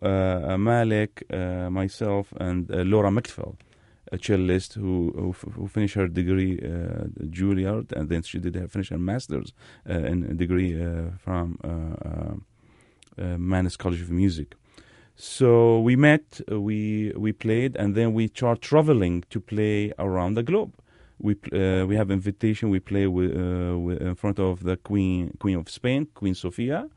malik 0.57 1.25
myself 1.71 2.33
and 2.41 2.71
laura 2.71 3.11
mcfell 3.11 3.57
a 4.13 4.19
cellist 4.19 4.75
who 4.75 5.13
who, 5.15 5.51
who 5.53 5.69
finished 5.69 5.95
her 5.95 6.09
degree 6.09 6.59
uh, 6.63 7.07
Juilliard 7.37 7.93
and 7.93 8.09
then 8.09 8.23
she 8.23 8.39
did 8.39 8.55
her 8.55 8.69
finish 8.69 8.91
her 8.91 8.99
master's 8.99 9.53
in 9.87 10.25
a 10.25 10.35
degree 10.35 10.73
from 11.19 11.59
Mannes 13.17 13.77
College 13.77 14.03
of 14.03 14.11
Music 14.11 14.55
so 15.17 15.81
we 15.81 15.97
met, 15.97 16.43
uh, 16.53 16.61
we 16.61 17.11
we 17.17 17.33
played, 17.33 17.75
and 17.77 17.95
then 17.95 18.13
we 18.13 18.29
start 18.29 18.61
traveling 18.61 19.25
to 19.31 19.41
play 19.41 19.93
around 19.99 20.35
the 20.35 20.43
globe. 20.43 20.75
We 21.19 21.37
uh, 21.53 21.87
we 21.87 21.97
have 21.97 22.11
invitation. 22.11 22.69
We 22.69 22.81
play 22.81 23.07
with, 23.07 23.35
uh, 23.35 23.79
with, 23.79 24.03
in 24.03 24.15
front 24.15 24.39
of 24.39 24.63
the 24.63 24.77
Queen 24.77 25.35
Queen 25.39 25.57
of 25.57 25.71
Spain, 25.71 26.09
Queen 26.15 26.35
Sofia. 26.35 26.91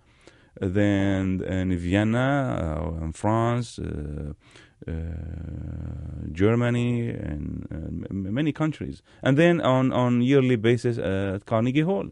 Then 0.60 1.42
in 1.48 1.78
Vienna, 1.78 2.92
uh, 3.00 3.06
in 3.06 3.13
France, 3.13 3.80
uh, 3.80 3.84
uh, 3.86 4.34
Germany, 6.31 7.10
and 7.10 8.08
many 8.10 8.51
countries. 8.51 9.01
And 9.22 9.38
then 9.38 9.62
on 9.62 9.91
on 9.91 10.22
yearly 10.22 10.55
basis 10.55 10.98
at 10.98 11.46
Carnegie 11.46 11.81
Hall. 11.81 12.12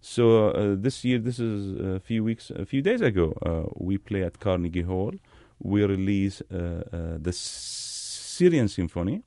So 0.00 0.48
uh, 0.48 0.76
this 0.78 1.04
year, 1.04 1.18
this 1.18 1.38
is 1.38 1.78
a 1.78 2.00
few 2.00 2.24
weeks, 2.24 2.50
a 2.50 2.64
few 2.64 2.80
days 2.80 3.02
ago, 3.02 3.34
uh, 3.44 3.70
we 3.76 3.98
play 3.98 4.24
at 4.24 4.40
Carnegie 4.40 4.82
Hall, 4.82 5.12
we 5.58 5.84
release 5.84 6.40
uh, 6.50 6.56
uh, 6.56 7.18
the 7.20 7.32
Syrian 7.32 8.68
Symphony 8.68 9.22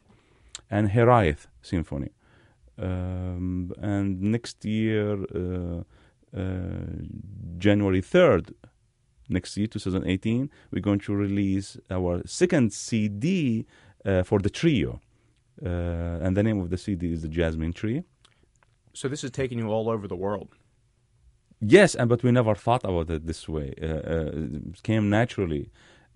and 0.71 0.89
Heraeth 0.89 1.47
Symphony. 1.61 2.09
Um, 2.79 3.71
and 3.79 4.19
next 4.19 4.65
year, 4.65 5.13
uh, 5.23 5.83
January 7.59 8.01
3rd, 8.01 8.53
next 9.33 9.57
year, 9.57 9.67
2018, 9.67 10.49
we're 10.71 10.81
going 10.81 10.99
to 10.99 11.13
release 11.13 11.77
our 11.89 12.21
second 12.25 12.71
CD 12.73 13.65
uh, 14.05 14.23
for 14.23 14.39
the 14.39 14.49
trio. 14.49 15.01
Uh, 15.63 16.23
and 16.23 16.37
the 16.37 16.43
name 16.43 16.59
of 16.59 16.69
the 16.69 16.77
CD 16.77 17.11
is 17.11 17.21
the 17.21 17.27
Jasmine 17.27 17.73
Tree. 17.73 18.03
So 18.93 19.07
this 19.07 19.23
is 19.23 19.31
taking 19.31 19.59
you 19.59 19.69
all 19.69 19.89
over 19.89 20.07
the 20.07 20.15
world. 20.15 20.49
Yes, 21.59 21.95
and 21.95 22.09
but 22.09 22.23
we 22.23 22.31
never 22.31 22.55
thought 22.55 22.83
about 22.83 23.09
it 23.09 23.25
this 23.25 23.47
way. 23.47 23.73
Uh, 23.81 24.67
it 24.67 24.83
came 24.83 25.09
naturally 25.09 25.69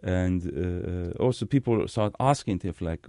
and 0.04 0.44
uh, 0.46 1.22
uh, 1.22 1.24
also 1.24 1.46
people 1.46 1.88
start 1.88 2.14
asking 2.20 2.62
if 2.64 2.82
like 2.82 3.06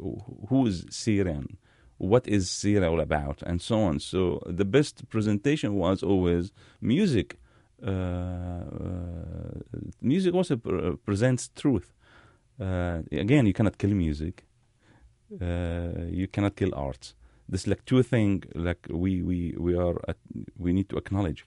who 0.48 0.66
is 0.66 0.86
Syrian, 0.90 1.56
what 1.98 2.26
is 2.26 2.50
Syria 2.50 2.90
all 2.90 3.00
about, 3.00 3.42
and 3.42 3.60
so 3.60 3.80
on. 3.80 4.00
So 4.00 4.42
the 4.46 4.64
best 4.64 5.08
presentation 5.08 5.74
was 5.74 6.02
always 6.02 6.52
music. 6.80 7.36
Uh, 7.82 7.90
uh 7.90 8.64
music 10.00 10.34
also 10.34 10.56
pr- 10.56 10.96
presents 11.04 11.50
truth. 11.54 11.92
Uh, 12.60 13.02
again, 13.12 13.46
you 13.46 13.52
cannot 13.52 13.78
kill 13.78 13.90
music. 13.90 14.44
Uh, 15.40 16.06
you 16.10 16.26
cannot 16.26 16.56
kill 16.56 16.74
art. 16.74 17.14
This 17.48 17.66
like 17.66 17.84
two 17.84 18.02
things 18.02 18.44
like 18.54 18.86
we 18.90 19.22
we 19.22 19.54
we 19.58 19.76
are 19.76 19.96
at, 20.08 20.16
we 20.58 20.72
need 20.72 20.88
to 20.88 20.96
acknowledge. 20.96 21.46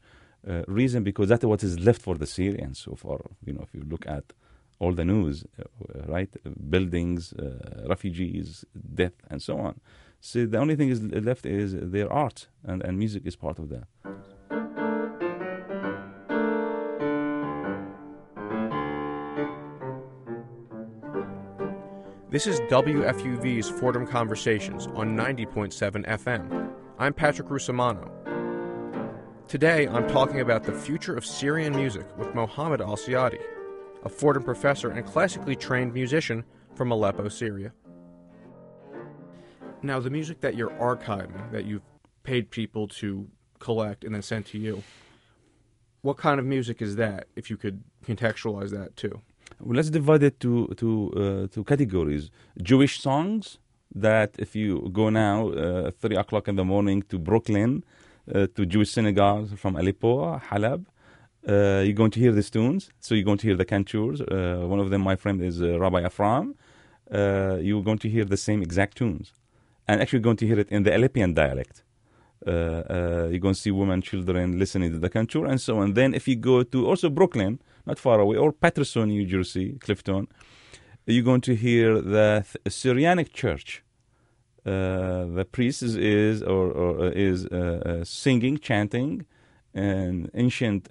reason 0.67 1.03
because 1.03 1.29
that's 1.29 1.45
what 1.45 1.61
is 1.63 1.73
left 1.87 2.01
for 2.01 2.15
the 2.17 2.25
Syrians 2.25 2.79
so 2.79 2.95
far. 2.95 3.19
You 3.45 3.53
know, 3.53 3.63
if 3.67 3.73
you 3.75 3.83
look 3.93 4.05
at 4.07 4.33
all 4.81 4.93
the 4.93 5.05
news, 5.05 5.45
uh, 5.59 5.63
right? 6.07 6.31
Buildings, 6.69 7.33
uh, 7.33 7.85
refugees, 7.87 8.65
death, 8.95 9.13
and 9.29 9.39
so 9.41 9.59
on. 9.59 9.79
So 10.19 10.45
the 10.45 10.57
only 10.57 10.75
thing 10.75 10.89
is 10.89 11.01
left 11.03 11.45
is 11.45 11.75
their 11.95 12.11
art, 12.11 12.47
and, 12.63 12.81
and 12.81 12.97
music 12.97 13.21
is 13.25 13.35
part 13.35 13.59
of 13.59 13.69
that. 13.69 13.87
This 22.31 22.47
is 22.47 22.61
WFUV's 22.61 23.69
Fordham 23.69 24.07
Conversations 24.07 24.87
on 24.95 25.17
90.7 25.17 26.07
FM. 26.07 26.71
I'm 26.97 27.13
Patrick 27.13 27.49
Russomanno. 27.49 28.09
Today, 29.49 29.85
I'm 29.89 30.07
talking 30.07 30.39
about 30.39 30.63
the 30.63 30.71
future 30.71 31.13
of 31.13 31.25
Syrian 31.25 31.75
music 31.75 32.05
with 32.17 32.33
Mohammed 32.33 32.79
Al 32.79 32.95
Siadi 32.95 33.41
a 34.03 34.07
Fordham 34.07 34.43
professor 34.43 34.91
and 34.91 35.05
classically 35.05 35.57
trained 35.57 35.93
musician 35.93 36.45
from 36.73 36.89
Aleppo, 36.89 37.27
Syria. 37.27 37.73
Now, 39.83 39.99
the 39.99 40.09
music 40.09 40.39
that 40.39 40.55
you're 40.55 40.69
archiving, 40.69 41.51
that 41.51 41.65
you've 41.65 41.83
paid 42.23 42.49
people 42.49 42.87
to 42.87 43.27
collect 43.59 44.05
and 44.05 44.15
then 44.15 44.21
sent 44.21 44.45
to 44.47 44.57
you, 44.57 44.81
what 46.01 46.15
kind 46.15 46.39
of 46.39 46.45
music 46.45 46.81
is 46.81 46.95
that? 46.95 47.27
If 47.35 47.49
you 47.49 47.57
could 47.57 47.83
contextualize 48.05 48.69
that 48.69 48.95
too. 48.95 49.21
Well, 49.63 49.75
let's 49.75 49.91
divide 49.91 50.23
it 50.23 50.39
to 50.39 50.67
to 50.77 50.89
uh, 51.15 51.47
to 51.53 51.63
categories. 51.63 52.31
Jewish 52.61 52.99
songs 52.99 53.59
that 53.93 54.31
if 54.39 54.55
you 54.55 54.89
go 54.91 55.09
now 55.09 55.49
uh, 55.49 55.91
three 56.01 56.15
o'clock 56.15 56.47
in 56.47 56.55
the 56.55 56.65
morning 56.65 57.03
to 57.09 57.19
Brooklyn, 57.19 57.83
uh, 58.33 58.47
to 58.55 58.65
Jewish 58.65 58.91
synagogues 58.91 59.53
from 59.61 59.75
Aleppo, 59.75 60.39
Halab, 60.49 60.85
uh, 61.47 61.83
you're 61.85 61.99
going 62.01 62.09
to 62.11 62.19
hear 62.19 62.31
these 62.31 62.49
tunes. 62.49 62.89
So 63.01 63.13
you're 63.13 63.23
going 63.23 63.37
to 63.39 63.47
hear 63.47 63.55
the 63.55 63.65
cantors. 63.65 64.21
Uh, 64.21 64.65
one 64.65 64.79
of 64.79 64.89
them, 64.89 65.01
my 65.01 65.15
friend, 65.15 65.41
is 65.43 65.61
uh, 65.61 65.79
Rabbi 65.79 66.01
Afram. 66.01 66.55
Uh, 67.11 67.57
you're 67.61 67.83
going 67.83 67.99
to 67.99 68.09
hear 68.09 68.25
the 68.25 68.37
same 68.37 68.63
exact 68.63 68.97
tunes. 68.97 69.31
And 69.87 70.01
actually, 70.01 70.21
going 70.21 70.37
to 70.37 70.47
hear 70.47 70.59
it 70.59 70.69
in 70.69 70.83
the 70.83 70.91
Aleppian 70.91 71.35
dialect. 71.35 71.83
You're 72.47 73.43
going 73.45 73.53
to 73.53 73.61
see 73.65 73.69
women, 73.69 74.01
children 74.01 74.57
listening 74.57 74.91
to 74.93 74.99
the 74.99 75.09
cantor 75.09 75.45
and 75.45 75.61
so 75.61 75.79
on. 75.79 75.93
Then 75.93 76.15
if 76.15 76.27
you 76.27 76.35
go 76.35 76.63
to 76.63 76.87
also 76.87 77.09
Brooklyn, 77.09 77.59
not 77.85 77.99
far 77.99 78.19
away, 78.19 78.37
or 78.37 78.51
Paterson, 78.51 79.09
New 79.09 79.25
Jersey, 79.25 79.77
Clifton, 79.79 80.27
you're 81.05 81.23
going 81.23 81.41
to 81.41 81.55
hear 81.55 82.01
the 82.01 82.45
Syrianic 82.67 83.33
church. 83.33 83.83
Uh, 84.63 85.25
the 85.25 85.47
priest 85.51 85.81
is, 85.81 85.95
is 85.95 86.43
or, 86.43 86.71
or 86.71 87.07
uh, 87.07 87.11
is 87.15 87.47
uh, 87.47 87.81
uh, 87.83 88.03
singing, 88.03 88.59
chanting, 88.59 89.25
and 89.73 90.29
ancient 90.35 90.89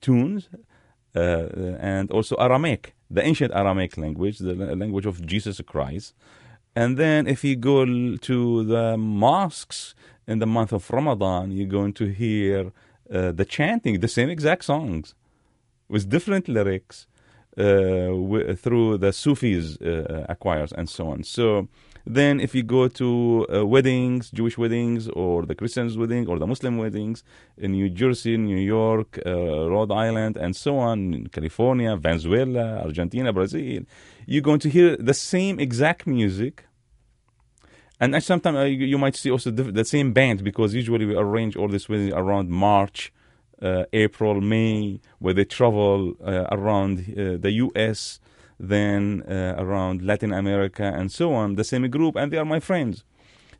tunes, 0.00 0.48
and 1.14 2.10
also 2.10 2.36
Aramaic, 2.36 2.94
the 3.10 3.22
ancient 3.22 3.52
Aramaic 3.52 3.98
language, 3.98 4.38
the 4.38 4.54
language 4.54 5.04
of 5.04 5.24
Jesus 5.26 5.60
Christ. 5.66 6.14
And 6.76 6.96
then 6.96 7.26
if 7.26 7.44
you 7.44 7.56
go 7.56 7.84
to 8.16 8.64
the 8.64 8.96
mosques 8.96 9.94
in 10.26 10.38
the 10.38 10.46
month 10.46 10.72
of 10.72 10.90
Ramadan, 10.90 11.50
you're 11.50 11.68
going 11.68 11.92
to 11.94 12.06
hear 12.06 12.72
uh, 13.12 13.32
the 13.32 13.44
chanting, 13.44 14.00
the 14.00 14.08
same 14.08 14.30
exact 14.30 14.64
songs 14.64 15.14
with 15.88 16.08
different 16.08 16.48
lyrics 16.48 17.06
uh, 17.56 17.62
w- 17.62 18.54
through 18.56 18.98
the 18.98 19.12
Sufis 19.12 19.76
uh, 19.80 20.26
acquires 20.28 20.72
and 20.72 20.88
so 20.88 21.08
on. 21.08 21.22
So 21.22 21.68
then 22.06 22.40
if 22.40 22.54
you 22.54 22.62
go 22.62 22.88
to 22.88 23.46
uh, 23.54 23.66
weddings, 23.66 24.30
Jewish 24.30 24.58
weddings, 24.58 25.08
or 25.08 25.46
the 25.46 25.54
Christians' 25.54 25.96
wedding, 25.96 26.28
or 26.28 26.38
the 26.38 26.46
Muslim 26.46 26.76
weddings 26.78 27.22
in 27.56 27.72
New 27.72 27.88
Jersey, 27.88 28.36
New 28.36 28.58
York, 28.58 29.18
uh, 29.24 29.70
Rhode 29.70 29.92
Island, 29.92 30.36
and 30.36 30.54
so 30.54 30.78
on, 30.78 31.14
in 31.14 31.26
California, 31.28 31.96
Venezuela, 31.96 32.82
Argentina, 32.82 33.32
Brazil, 33.32 33.82
you're 34.26 34.42
going 34.42 34.60
to 34.60 34.68
hear 34.68 34.96
the 34.96 35.14
same 35.14 35.58
exact 35.58 36.06
music 36.06 36.64
and 38.00 38.22
sometimes 38.22 38.56
uh, 38.56 38.62
you, 38.62 38.98
might 38.98 39.16
see 39.16 39.30
also 39.30 39.50
the, 39.50 39.62
the, 39.62 39.84
same 39.84 40.12
band 40.12 40.42
because 40.42 40.74
usually 40.74 41.06
we 41.06 41.16
arrange 41.16 41.56
all 41.56 41.68
this 41.68 41.88
weddings 41.88 42.12
around 42.12 42.50
March, 42.50 43.12
uh, 43.12 43.23
April, 43.92 44.40
May, 44.40 45.00
where 45.18 45.34
they 45.34 45.44
travel 45.44 46.14
uh, 46.24 46.46
around 46.50 47.00
uh, 47.00 47.36
the 47.38 47.52
U.S., 47.66 48.20
then 48.58 49.22
uh, 49.28 49.54
around 49.58 50.02
Latin 50.02 50.32
America, 50.32 50.84
and 50.84 51.10
so 51.10 51.32
on. 51.34 51.56
The 51.56 51.64
same 51.64 51.88
group, 51.90 52.16
and 52.16 52.32
they 52.32 52.38
are 52.38 52.44
my 52.44 52.60
friends. 52.60 53.04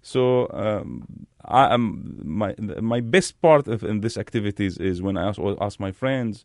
So 0.02 0.48
um, 0.52 1.26
I 1.44 1.72
am 1.74 2.20
my 2.24 2.54
my 2.94 3.00
best 3.00 3.40
part 3.40 3.66
of 3.68 3.82
in 3.82 4.00
these 4.00 4.18
activities 4.18 4.76
is 4.78 5.02
when 5.02 5.16
I 5.16 5.28
ask, 5.28 5.40
ask 5.60 5.80
my 5.80 5.92
friends, 5.92 6.44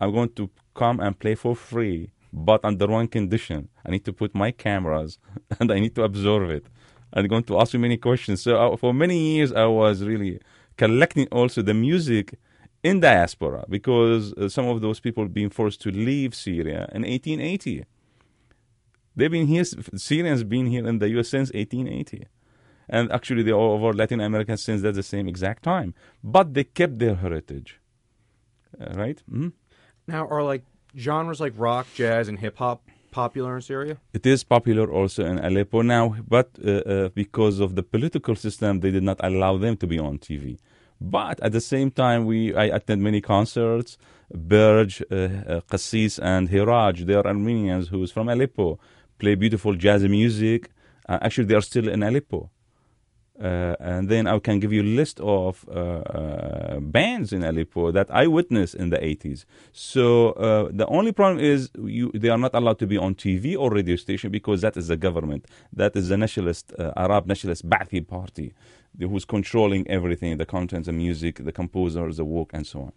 I'm 0.00 0.12
going 0.12 0.30
to 0.40 0.50
come 0.74 0.98
and 1.00 1.18
play 1.18 1.34
for 1.34 1.54
free, 1.54 2.10
but 2.32 2.64
under 2.64 2.86
one 2.86 3.08
condition: 3.08 3.68
I 3.84 3.90
need 3.90 4.04
to 4.06 4.12
put 4.12 4.34
my 4.34 4.50
cameras 4.50 5.18
and 5.60 5.70
I 5.70 5.78
need 5.78 5.94
to 5.96 6.02
observe 6.02 6.50
it 6.50 6.66
and 7.12 7.28
going 7.28 7.44
to 7.44 7.58
ask 7.58 7.72
you 7.72 7.78
many 7.78 7.96
questions. 7.96 8.42
So 8.42 8.56
uh, 8.56 8.76
for 8.76 8.92
many 8.92 9.18
years, 9.18 9.52
I 9.52 9.66
was 9.66 10.02
really 10.02 10.40
collecting 10.76 11.26
also 11.28 11.62
the 11.62 11.74
music 11.74 12.34
in 12.82 13.00
diaspora 13.00 13.64
because 13.68 14.32
uh, 14.34 14.48
some 14.48 14.66
of 14.66 14.80
those 14.80 15.00
people 15.00 15.26
being 15.26 15.50
forced 15.50 15.80
to 15.82 15.90
leave 15.90 16.34
Syria 16.34 16.88
in 16.92 17.02
1880. 17.02 17.84
They've 19.16 19.30
been 19.30 19.48
here, 19.48 19.64
Syrians 19.96 20.44
been 20.44 20.66
here 20.66 20.86
in 20.86 20.98
the 20.98 21.08
U.S. 21.10 21.28
since 21.28 21.50
1880. 21.52 22.26
And 22.88 23.12
actually, 23.12 23.42
they're 23.42 23.54
all 23.54 23.74
over 23.74 23.92
Latin 23.92 24.20
America 24.20 24.56
since 24.56 24.80
that's 24.80 24.96
the 24.96 25.02
same 25.02 25.28
exact 25.28 25.62
time. 25.62 25.92
But 26.24 26.54
they 26.54 26.64
kept 26.64 26.98
their 26.98 27.16
heritage. 27.16 27.80
Uh, 28.80 28.94
right? 28.94 29.22
Mm-hmm. 29.30 29.48
Now, 30.06 30.26
are 30.28 30.42
like 30.42 30.62
genres 30.96 31.40
like 31.40 31.52
rock, 31.56 31.86
jazz, 31.94 32.28
and 32.28 32.38
hip 32.38 32.56
hop 32.58 32.82
popular 33.10 33.56
in 33.56 33.62
Syria? 33.62 33.98
It 34.12 34.24
is 34.24 34.42
popular 34.44 34.90
also 34.90 35.24
in 35.24 35.38
Aleppo 35.38 35.82
now, 35.82 36.16
but 36.26 36.50
uh, 36.64 36.70
uh, 36.70 37.08
because 37.10 37.60
of 37.60 37.74
the 37.74 37.82
political 37.82 38.34
system, 38.36 38.80
they 38.80 38.90
did 38.90 39.02
not 39.02 39.18
allow 39.20 39.58
them 39.58 39.76
to 39.78 39.86
be 39.86 39.98
on 39.98 40.18
TV. 40.18 40.58
But 41.00 41.40
at 41.40 41.52
the 41.52 41.60
same 41.60 41.90
time, 41.90 42.26
we 42.26 42.54
I 42.54 42.64
attend 42.64 43.02
many 43.02 43.20
concerts. 43.20 43.98
Berj, 44.34 45.02
uh, 45.10 45.14
uh, 45.54 46.22
and 46.22 46.50
Hiraj, 46.50 47.06
they 47.06 47.14
are 47.14 47.26
Armenians 47.26 47.88
who 47.88 48.02
is 48.02 48.10
from 48.10 48.28
Aleppo, 48.28 48.78
play 49.18 49.34
beautiful 49.34 49.74
jazz 49.74 50.02
music. 50.02 50.70
Uh, 51.08 51.18
actually, 51.22 51.46
they 51.46 51.54
are 51.54 51.62
still 51.62 51.88
in 51.88 52.02
Aleppo. 52.02 52.50
Uh, 53.40 53.76
and 53.78 54.08
then 54.08 54.26
I 54.26 54.36
can 54.40 54.58
give 54.58 54.72
you 54.72 54.82
a 54.82 54.90
list 54.96 55.20
of 55.20 55.64
uh, 55.68 55.72
uh, 55.72 56.80
bands 56.80 57.32
in 57.32 57.44
Aleppo 57.44 57.92
that 57.92 58.10
I 58.10 58.26
witnessed 58.26 58.74
in 58.74 58.90
the 58.90 58.98
80s. 58.98 59.44
So 59.72 60.30
uh, 60.32 60.68
the 60.72 60.86
only 60.86 61.12
problem 61.12 61.38
is 61.38 61.70
you, 61.78 62.10
they 62.14 62.30
are 62.30 62.38
not 62.38 62.52
allowed 62.54 62.80
to 62.80 62.86
be 62.86 62.98
on 62.98 63.14
TV 63.14 63.56
or 63.56 63.70
radio 63.70 63.94
station 63.94 64.32
because 64.32 64.62
that 64.62 64.76
is 64.76 64.88
the 64.88 64.96
government. 64.96 65.46
That 65.72 65.94
is 65.94 66.08
the 66.08 66.16
nationalist, 66.16 66.72
uh, 66.80 66.92
Arab 66.96 67.26
nationalist 67.26 67.68
Ba'athi 67.68 68.06
party 68.06 68.54
who's 68.98 69.24
controlling 69.24 69.88
everything, 69.88 70.36
the 70.38 70.46
contents, 70.46 70.86
the 70.86 70.92
music, 70.92 71.44
the 71.44 71.52
composers, 71.52 72.16
the 72.16 72.24
work, 72.24 72.50
and 72.52 72.66
so 72.66 72.80
on 72.80 72.92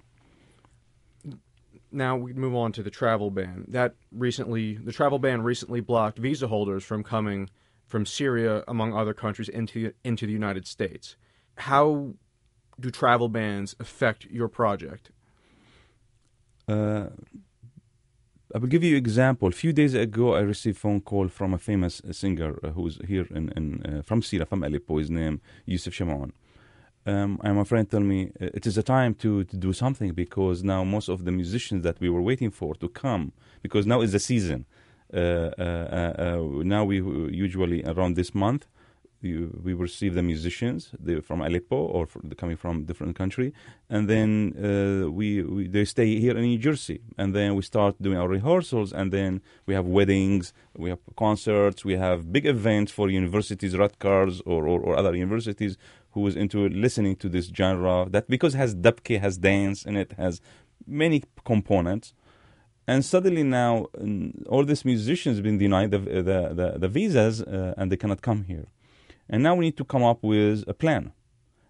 now 1.91 2.15
we 2.15 2.34
move 2.34 2.56
on 2.56 2.71
to 2.73 2.84
the 2.84 2.89
travel 2.89 3.30
ban. 3.32 3.65
That 3.67 3.95
recently, 4.12 4.75
the 4.75 4.91
travel 4.91 5.19
ban 5.19 5.41
recently 5.41 5.82
blocked 5.82 6.17
visa 6.17 6.47
holders 6.47 6.84
from 6.84 7.04
coming 7.04 7.49
from 7.86 8.06
Syria, 8.06 8.63
among 8.67 8.93
other 8.95 9.13
countries, 9.13 9.49
into 9.49 9.93
into 10.04 10.25
the 10.25 10.32
United 10.32 10.67
States. 10.67 11.15
How 11.58 12.13
do 12.80 12.89
travel 12.89 13.30
bans 13.30 13.75
affect 13.80 14.25
your 14.25 14.47
project? 14.47 15.12
Uh, 16.67 17.08
I 18.53 18.57
will 18.57 18.67
give 18.67 18.83
you 18.83 18.91
an 18.91 18.97
example. 18.97 19.47
A 19.47 19.51
few 19.51 19.71
days 19.71 19.93
ago, 19.93 20.35
I 20.35 20.41
received 20.41 20.77
a 20.77 20.79
phone 20.79 21.01
call 21.01 21.29
from 21.29 21.53
a 21.53 21.57
famous 21.57 22.01
singer 22.11 22.59
uh, 22.63 22.69
who's 22.71 22.99
here 23.07 23.27
in, 23.31 23.49
in 23.55 23.85
uh, 23.85 24.01
from 24.01 24.21
Syria, 24.21 24.45
from 24.45 24.63
Aleppo. 24.63 24.97
His 24.97 25.09
name 25.09 25.39
Yusuf 25.65 25.93
Shamawan. 25.93 26.31
Um, 27.05 27.39
and 27.43 27.55
my 27.55 27.63
friend 27.63 27.89
told 27.89 28.03
me 28.03 28.31
uh, 28.41 28.49
it 28.53 28.67
is 28.67 28.77
a 28.77 28.83
time 28.83 29.15
to, 29.15 29.43
to 29.45 29.57
do 29.57 29.73
something 29.73 30.11
because 30.13 30.63
now 30.63 30.83
most 30.83 31.09
of 31.09 31.25
the 31.25 31.31
musicians 31.31 31.83
that 31.83 31.99
we 31.99 32.09
were 32.09 32.21
waiting 32.21 32.51
for 32.51 32.75
to 32.75 32.89
come 32.89 33.31
because 33.63 33.87
now 33.87 34.01
is 34.01 34.11
the 34.11 34.19
season 34.19 34.67
uh, 35.11 35.17
uh, 35.17 36.13
uh, 36.19 36.63
now 36.63 36.85
we 36.85 36.97
usually 37.35 37.83
around 37.85 38.15
this 38.15 38.35
month 38.35 38.67
we 39.21 39.73
receive 39.73 40.15
the 40.15 40.23
musicians 40.23 40.89
from 41.23 41.41
Aleppo 41.41 41.75
or 41.75 42.07
coming 42.38 42.57
from 42.57 42.86
different 42.86 43.15
country, 43.15 43.53
and 43.89 44.10
then 44.10 44.53
uh, 44.57 45.10
we, 45.12 45.43
we, 45.43 45.67
they 45.67 45.86
stay 45.86 46.19
here 46.19 46.36
in 46.38 46.43
New 46.43 46.57
Jersey, 46.57 47.01
and 47.17 47.36
then 47.36 47.55
we 47.55 47.62
start 47.62 48.01
doing 48.01 48.17
our 48.17 48.27
rehearsals, 48.27 48.91
and 48.91 49.12
then 49.12 49.41
we 49.65 49.73
have 49.73 49.86
weddings, 49.86 50.53
we 50.75 50.89
have 50.89 50.99
concerts, 51.15 51.86
we 51.86 51.95
have 51.95 52.31
big 52.31 52.45
events 52.45 52.91
for 52.91 53.10
universities, 53.10 53.77
Rutgers 53.77 54.41
or, 54.41 54.67
or, 54.67 54.79
or 54.79 54.97
other 54.97 55.15
universities 55.15 55.77
who 56.12 56.27
is 56.27 56.36
into 56.36 56.67
listening 56.69 57.15
to 57.17 57.29
this 57.29 57.47
genre 57.47 58.05
that 58.10 58.27
because 58.27 58.53
has 58.53 58.75
dabke, 58.75 59.19
has 59.19 59.38
dance 59.38 59.86
and 59.86 59.97
it, 59.97 60.12
has 60.13 60.41
many 60.86 61.23
components. 61.45 62.13
And 62.88 63.05
suddenly 63.05 63.43
now, 63.43 63.88
all 64.49 64.65
these 64.65 64.84
musicians 64.84 65.38
have 65.38 65.43
been 65.43 65.57
denied 65.57 65.91
the, 65.91 65.99
the, 65.99 66.39
the, 66.53 66.75
the 66.77 66.88
visas 66.88 67.41
uh, 67.41 67.73
and 67.77 67.91
they 67.91 67.97
cannot 67.97 68.21
come 68.21 68.43
here. 68.43 68.65
And 69.29 69.43
now 69.43 69.55
we 69.55 69.65
need 69.65 69.77
to 69.77 69.86
come 69.86 70.03
up 70.03 70.23
with 70.23 70.63
a 70.67 70.73
plan. 70.73 71.12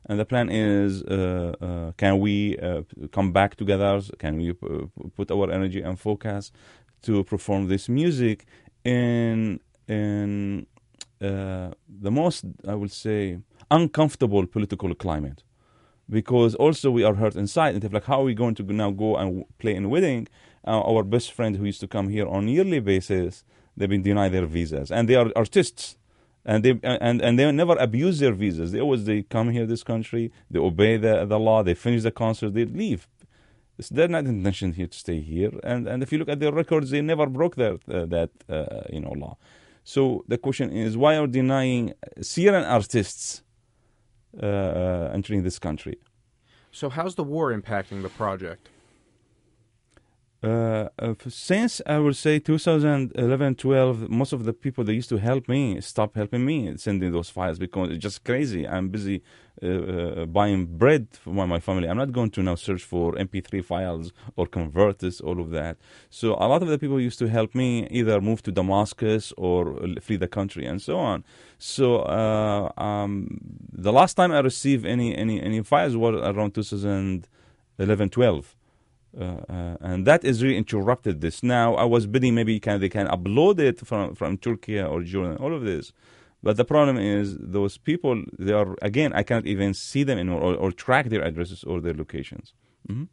And 0.05 0.19
the 0.19 0.25
plan 0.25 0.49
is 0.49 1.03
uh, 1.03 1.53
uh, 1.61 1.91
can 1.93 2.19
we 2.19 2.57
uh, 2.57 2.81
come 3.11 3.31
back 3.31 3.55
together? 3.55 4.01
Can 4.17 4.37
we 4.37 4.49
uh, 4.49 4.85
put 5.15 5.31
our 5.31 5.51
energy 5.51 5.81
and 5.81 5.99
focus 5.99 6.51
to 7.03 7.23
perform 7.23 7.67
this 7.67 7.87
music 7.87 8.45
in, 8.83 9.59
in 9.87 10.65
uh, 11.21 11.71
the 11.87 12.11
most, 12.11 12.45
I 12.67 12.75
would 12.75 12.91
say, 12.91 13.39
uncomfortable 13.69 14.45
political 14.47 14.93
climate? 14.95 15.43
Because 16.09 16.55
also 16.55 16.91
we 16.91 17.03
are 17.03 17.13
hurt 17.13 17.35
inside. 17.35 17.75
And 17.75 17.93
like, 17.93 18.05
how 18.05 18.21
are 18.21 18.25
we 18.25 18.33
going 18.33 18.55
to 18.55 18.63
now 18.63 18.91
go 18.91 19.17
and 19.17 19.45
play 19.59 19.75
in 19.75 19.85
a 19.85 19.89
wedding? 19.89 20.27
uh, 20.65 20.81
our 20.81 21.03
best 21.03 21.31
friend 21.31 21.55
who 21.55 21.65
used 21.65 21.79
to 21.81 21.87
come 21.87 22.09
here 22.09 22.27
on 22.27 22.47
yearly 22.47 22.79
basis, 22.79 23.43
they've 23.75 23.89
been 23.89 24.03
denied 24.03 24.31
their 24.31 24.45
visas, 24.45 24.91
and 24.91 25.07
they 25.07 25.15
are 25.15 25.31
artists, 25.35 25.97
and 26.45 26.63
they 26.63 26.80
and 26.84 27.21
and 27.21 27.38
they 27.38 27.51
never 27.51 27.75
abuse 27.77 28.19
their 28.19 28.34
visas. 28.34 28.71
They 28.71 28.82
always 28.82 29.06
they 29.06 29.23
come 29.23 29.49
here 29.49 29.65
this 29.65 29.84
country, 29.84 30.32
they 30.49 30.60
obey 30.60 30.97
the 30.97 31.25
the 31.25 31.39
law, 31.39 31.63
they 31.63 31.73
finish 31.73 32.04
the 32.04 32.12
concert, 32.12 32.54
they 32.54 32.65
leave. 32.65 33.08
It's, 33.77 33.89
they're 33.89 34.08
not 34.08 34.25
intention 34.25 34.73
here 34.73 34.88
to 34.88 34.97
stay 34.97 35.21
here, 35.21 35.51
and 35.63 35.88
and 35.88 36.04
if 36.04 36.12
you 36.12 36.17
look 36.17 36.30
at 36.30 36.39
their 36.39 36.51
records, 36.51 36.89
they 36.89 37.01
never 37.01 37.27
broke 37.27 37.56
that 37.56 37.80
uh, 37.89 38.06
that 38.08 38.30
uh, 38.49 38.84
you 38.91 38.99
know 38.99 39.12
law. 39.12 39.38
So 39.84 40.23
the 40.27 40.38
question 40.38 40.71
is, 40.71 40.95
why 40.95 41.17
are 41.17 41.27
denying 41.27 41.93
Syrian 42.21 42.63
artists 42.63 43.43
uh, 44.41 44.45
uh, 44.45 45.12
entering 45.13 45.43
this 45.43 45.58
country? 45.58 45.97
So 46.71 46.89
how's 46.89 47.15
the 47.15 47.23
war 47.23 47.51
impacting 47.51 48.01
the 48.01 48.10
project? 48.10 48.69
Uh, 50.43 50.89
uh, 50.97 51.13
since 51.27 51.82
I 51.86 51.99
would 51.99 52.15
say 52.15 52.39
2011, 52.39 53.56
12, 53.56 54.10
most 54.10 54.34
of 54.34 54.43
the 54.43 54.54
people 54.54 54.84
that 54.86 54.93
used 54.95 55.10
to 55.10 55.17
help 55.17 55.47
me 55.47 55.80
stop 55.82 56.15
helping 56.15 56.43
me 56.43 56.75
sending 56.77 57.12
those 57.12 57.30
files 57.30 57.60
because 57.60 57.91
it's 57.91 58.01
just 58.01 58.23
crazy. 58.23 58.67
I'm 58.67 58.89
busy 58.89 59.21
uh, 59.62 59.67
uh, 59.67 60.25
buying 60.25 60.65
bread 60.65 61.10
for 61.12 61.30
my, 61.30 61.45
my 61.45 61.60
family. 61.60 61.88
I'm 61.88 61.97
not 61.97 62.12
going 62.12 62.32
to 62.32 62.41
now 62.41 62.56
search 62.56 62.82
for 62.82 63.13
MP3 63.13 63.63
files 63.63 64.13
or 64.36 64.47
convert 64.47 64.97
this, 64.97 65.21
all 65.21 65.39
of 65.39 65.51
that. 65.51 65.77
So 66.10 66.34
a 66.34 66.47
lot 66.47 66.63
of 66.63 66.69
the 66.69 66.80
people 66.80 66.99
used 66.99 67.19
to 67.19 67.27
help 67.27 67.54
me 67.54 67.88
either 67.91 68.19
move 68.19 68.41
to 68.43 68.51
Damascus 68.51 69.32
or 69.38 69.77
flee 70.01 70.15
the 70.15 70.27
country 70.27 70.65
and 70.65 70.82
so 70.82 70.97
on. 70.97 71.23
So 71.60 72.04
um, 72.08 73.38
the 73.71 73.93
last 73.93 74.15
time 74.15 74.32
I 74.32 74.39
received 74.39 74.88
any 74.88 75.15
any 75.15 75.39
any 75.39 75.62
files 75.62 75.95
was 75.95 76.15
around 76.15 76.56
2011, 76.56 78.10
12. 78.10 78.56
Uh, 79.19 79.24
uh, 79.50 79.78
and 79.82 80.08
that 80.08 80.24
is 80.24 80.41
really 80.41 80.58
interrupted 80.58 81.21
this. 81.21 81.43
Now 81.43 81.76
I 81.76 81.84
was 81.84 82.08
bidding 82.08 82.34
maybe 82.34 82.60
can 82.60 82.80
they 82.80 82.89
can 82.89 83.08
upload 83.08 83.60
it 83.60 83.86
from 83.86 84.15
from 84.15 84.38
Turkey 84.38 84.80
or 84.80 85.04
Jordan, 85.04 85.38
all 85.38 85.54
of 85.54 85.63
this. 85.63 85.91
But 86.43 86.58
the 86.58 86.65
problem 86.65 86.97
is 86.97 87.38
those 87.38 87.78
people 87.78 88.24
they 88.39 88.54
are 88.54 88.76
again 88.82 89.12
I 89.13 89.24
cannot 89.24 89.45
even 89.45 89.74
see 89.74 90.04
them 90.04 90.17
anymore 90.17 90.41
or, 90.41 90.56
or 90.56 90.71
track 90.71 91.10
their 91.10 91.24
addresses 91.24 91.63
or 91.63 91.82
their 91.82 91.93
locations. 91.93 92.54
Mm-hmm. 92.88 93.04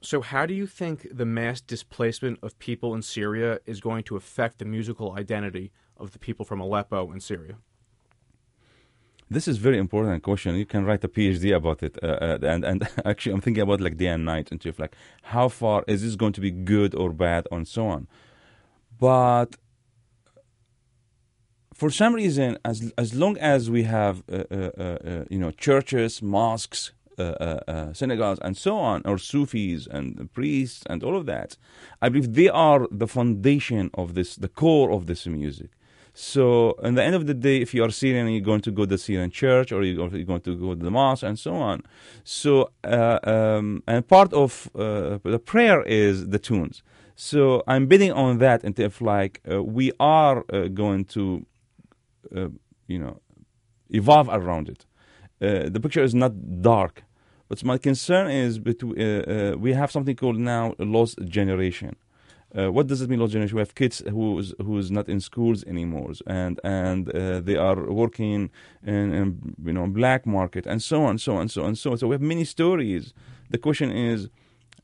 So 0.00 0.20
how 0.20 0.46
do 0.46 0.54
you 0.54 0.66
think 0.66 1.06
the 1.10 1.24
mass 1.24 1.60
displacement 1.60 2.38
of 2.42 2.58
people 2.58 2.94
in 2.94 3.02
Syria 3.02 3.58
is 3.66 3.80
going 3.80 4.04
to 4.04 4.16
affect 4.16 4.58
the 4.58 4.64
musical 4.64 5.12
identity 5.18 5.72
of 5.96 6.12
the 6.12 6.18
people 6.18 6.44
from 6.44 6.60
Aleppo 6.60 7.10
and 7.10 7.22
Syria? 7.22 7.56
This 9.30 9.46
is 9.46 9.58
very 9.58 9.78
important 9.78 10.22
question. 10.22 10.54
You 10.54 10.64
can 10.64 10.84
write 10.86 11.04
a 11.04 11.08
PhD 11.08 11.54
about 11.54 11.82
it, 11.82 11.98
uh, 12.02 12.06
uh, 12.06 12.38
and 12.42 12.64
and 12.64 12.88
actually, 13.04 13.32
I'm 13.34 13.42
thinking 13.42 13.62
about 13.62 13.80
like 13.80 13.96
day 13.98 14.06
and 14.06 14.24
night 14.24 14.50
into 14.50 14.72
like 14.78 14.96
how 15.22 15.48
far 15.48 15.84
is 15.86 16.02
this 16.02 16.16
going 16.16 16.32
to 16.34 16.40
be 16.40 16.50
good 16.50 16.94
or 16.94 17.12
bad, 17.12 17.46
and 17.52 17.68
so 17.68 17.88
on. 17.88 18.08
But 18.98 19.56
for 21.74 21.90
some 21.90 22.14
reason, 22.14 22.58
as 22.64 22.92
as 22.96 23.14
long 23.14 23.36
as 23.38 23.70
we 23.70 23.82
have 23.82 24.22
uh, 24.32 24.44
uh, 24.50 24.70
uh, 24.78 24.82
uh 24.82 25.24
you 25.28 25.38
know 25.38 25.50
churches, 25.50 26.22
mosques, 26.22 26.92
synagogues, 27.92 28.40
and 28.42 28.56
so 28.56 28.78
on, 28.78 29.02
or 29.04 29.18
Sufis 29.18 29.86
and 29.86 30.32
priests 30.32 30.84
and 30.88 31.04
all 31.04 31.16
of 31.16 31.26
that, 31.26 31.58
I 32.00 32.08
believe 32.08 32.32
they 32.34 32.48
are 32.48 32.88
the 32.90 33.06
foundation 33.06 33.90
of 33.92 34.14
this, 34.14 34.36
the 34.36 34.48
core 34.48 34.90
of 34.90 35.06
this 35.06 35.26
music. 35.26 35.70
So, 36.20 36.72
in 36.82 36.96
the 36.96 37.04
end 37.04 37.14
of 37.14 37.28
the 37.28 37.32
day, 37.32 37.58
if 37.58 37.72
you 37.72 37.84
are 37.84 37.90
Syrian, 37.90 38.26
you're 38.26 38.40
going 38.40 38.60
to 38.62 38.72
go 38.72 38.82
to 38.82 38.88
the 38.88 38.98
Syrian 38.98 39.30
church 39.30 39.70
or 39.70 39.84
you're 39.84 39.94
going 39.94 40.40
to 40.40 40.56
go 40.56 40.74
to 40.74 40.74
the 40.74 40.90
mosque 40.90 41.22
and 41.22 41.38
so 41.38 41.54
on. 41.54 41.84
So, 42.24 42.72
uh, 42.82 43.20
um, 43.22 43.84
and 43.86 44.04
part 44.04 44.32
of 44.32 44.68
uh, 44.74 45.18
the 45.22 45.38
prayer 45.38 45.80
is 45.82 46.26
the 46.26 46.40
tunes. 46.40 46.82
So, 47.14 47.62
I'm 47.68 47.86
bidding 47.86 48.10
on 48.10 48.38
that 48.38 48.64
and 48.64 48.76
if 48.80 49.00
like 49.00 49.40
uh, 49.48 49.62
we 49.62 49.92
are 50.00 50.44
uh, 50.52 50.66
going 50.66 51.04
to, 51.04 51.46
uh, 52.34 52.48
you 52.88 52.98
know, 52.98 53.20
evolve 53.90 54.28
around 54.28 54.68
it. 54.68 54.86
Uh, 55.40 55.68
the 55.70 55.78
picture 55.78 56.02
is 56.02 56.16
not 56.16 56.32
dark, 56.62 57.04
but 57.48 57.62
my 57.62 57.78
concern 57.78 58.28
is 58.28 58.58
between, 58.58 59.60
we 59.60 59.72
have 59.72 59.92
something 59.92 60.16
called 60.16 60.36
now 60.36 60.74
lost 60.80 61.20
generation. 61.26 61.94
Uh, 62.56 62.72
what 62.72 62.86
does 62.86 63.02
it 63.02 63.10
mean, 63.10 63.20
lost 63.20 63.32
generation? 63.32 63.56
We 63.56 63.60
have 63.60 63.74
kids 63.74 64.02
who's 64.08 64.54
who's 64.64 64.90
not 64.90 65.08
in 65.08 65.20
schools 65.20 65.64
anymore, 65.64 66.12
and 66.26 66.58
and 66.64 67.14
uh, 67.14 67.40
they 67.40 67.56
are 67.56 67.90
working 67.92 68.50
in, 68.86 69.12
in, 69.12 69.54
you 69.64 69.72
know 69.72 69.86
black 69.86 70.26
market 70.26 70.66
and 70.66 70.82
so 70.82 71.04
on, 71.04 71.18
so 71.18 71.36
on, 71.36 71.48
so 71.48 71.64
on, 71.64 71.76
so 71.76 71.90
on. 71.92 71.98
So 71.98 72.08
we 72.08 72.14
have 72.14 72.22
many 72.22 72.44
stories. 72.44 73.12
The 73.50 73.58
question 73.58 73.90
is, 73.90 74.28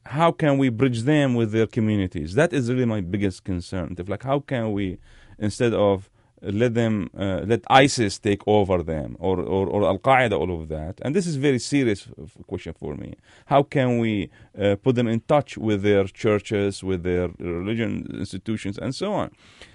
how 0.06 0.30
can 0.32 0.58
we 0.58 0.68
bridge 0.68 1.02
them 1.02 1.34
with 1.34 1.52
their 1.52 1.66
communities? 1.66 2.34
That 2.34 2.52
is 2.52 2.70
really 2.70 2.84
my 2.84 3.00
biggest 3.00 3.44
concern. 3.44 3.96
If 3.98 4.08
Like, 4.08 4.24
how 4.24 4.40
can 4.40 4.72
we, 4.72 4.98
instead 5.38 5.72
of 5.72 6.10
let 6.52 6.74
them 6.74 7.10
uh, 7.18 7.42
let 7.46 7.62
ISIS 7.68 8.18
take 8.18 8.42
over 8.46 8.82
them 8.82 9.16
or, 9.18 9.40
or, 9.40 9.66
or 9.66 9.84
Al 9.84 9.98
Qaeda, 9.98 10.38
all 10.38 10.60
of 10.60 10.68
that. 10.68 11.00
And 11.02 11.14
this 11.14 11.26
is 11.26 11.36
very 11.36 11.58
serious 11.58 12.08
question 12.46 12.74
for 12.74 12.94
me. 12.94 13.14
How 13.46 13.62
can 13.62 13.98
we 13.98 14.30
uh, 14.58 14.76
put 14.76 14.96
them 14.96 15.08
in 15.08 15.20
touch 15.20 15.56
with 15.56 15.82
their 15.82 16.04
churches, 16.04 16.82
with 16.82 17.02
their 17.02 17.28
religion 17.38 18.06
institutions, 18.14 18.78
and 18.78 18.94
so 18.94 19.12
on? 19.12 19.30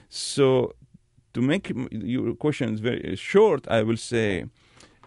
So, 0.09 0.73
to 1.33 1.41
make 1.41 1.71
your 1.91 2.35
questions 2.35 2.79
very 2.79 3.15
short, 3.15 3.67
I 3.67 3.83
will 3.83 3.97
say 3.97 4.45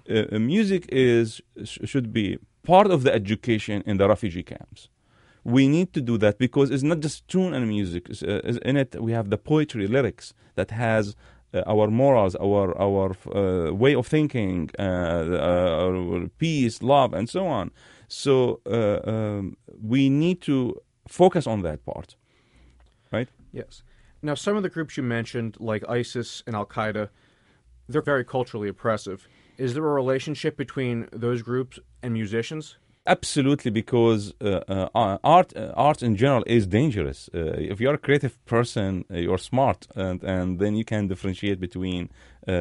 uh, 0.09 0.39
music 0.39 0.87
is 0.91 1.41
should 1.65 2.13
be 2.13 2.39
part 2.63 2.91
of 2.91 3.03
the 3.03 3.13
education 3.13 3.83
in 3.87 3.97
the 3.97 4.09
refugee 4.09 4.45
camps 4.45 4.89
we 5.45 5.67
need 5.69 5.93
to 5.93 6.01
do 6.01 6.19
that 6.19 6.39
because 6.39 6.71
it's 6.71 6.83
not 6.83 7.01
just 7.01 7.27
tune 7.29 7.55
and 7.55 7.69
music. 7.69 8.09
Uh, 8.23 8.41
in 8.65 8.77
it, 8.77 9.01
we 9.01 9.13
have 9.13 9.31
the 9.31 9.39
poetry, 9.39 9.87
lyrics 9.87 10.35
that 10.55 10.71
has 10.71 11.11
uh, 11.11 11.15
our 11.67 11.89
morals, 11.89 12.35
our 12.37 12.77
our 12.79 13.15
uh, 13.35 13.73
way 13.73 13.95
of 13.95 14.07
thinking, 14.07 14.71
uh, 14.79 16.27
peace, 16.39 16.83
love, 16.83 17.13
and 17.15 17.29
so 17.29 17.47
on. 17.47 17.71
So 18.09 18.61
um, 18.67 19.57
we 19.83 20.09
need 20.09 20.41
to 20.43 20.81
focus 21.09 21.47
on 21.47 21.63
that 21.63 21.85
part, 21.85 22.17
right? 23.11 23.29
Yes. 23.53 23.83
Now, 24.23 24.35
some 24.35 24.57
of 24.57 24.63
the 24.63 24.69
groups 24.69 24.97
you 24.97 25.03
mentioned, 25.03 25.57
like 25.59 25.83
ISIS 25.89 26.43
and 26.47 26.55
Al 26.55 26.67
Qaeda, 26.67 27.09
they're 27.89 28.03
very 28.03 28.25
culturally 28.25 28.69
oppressive. 28.69 29.27
Is 29.59 29.75
there 29.75 29.85
a 29.85 29.93
relationship 29.93 30.57
between 30.57 31.09
those 31.13 31.43
groups 31.43 31.79
and 32.03 32.15
musicians? 32.15 32.77
Absolutely, 33.05 33.73
because 33.73 34.33
uh, 34.41 34.61
uh, 34.69 35.19
art, 35.25 35.53
uh, 35.57 35.73
art 35.75 36.05
in 36.05 36.15
general 36.15 36.45
is 36.47 36.69
dangerous. 36.69 37.29
Uh, 37.35 37.55
if 37.59 37.81
you're 37.81 37.95
a 37.95 37.99
creative 37.99 38.45
person, 38.47 39.05
uh, 39.11 39.17
you're 39.17 39.39
smart, 39.39 39.89
and, 39.97 40.23
and 40.23 40.61
then 40.61 40.77
you 40.77 40.85
can 40.85 41.09
differentiate 41.09 41.59
between 41.59 42.11
uh, 42.47 42.53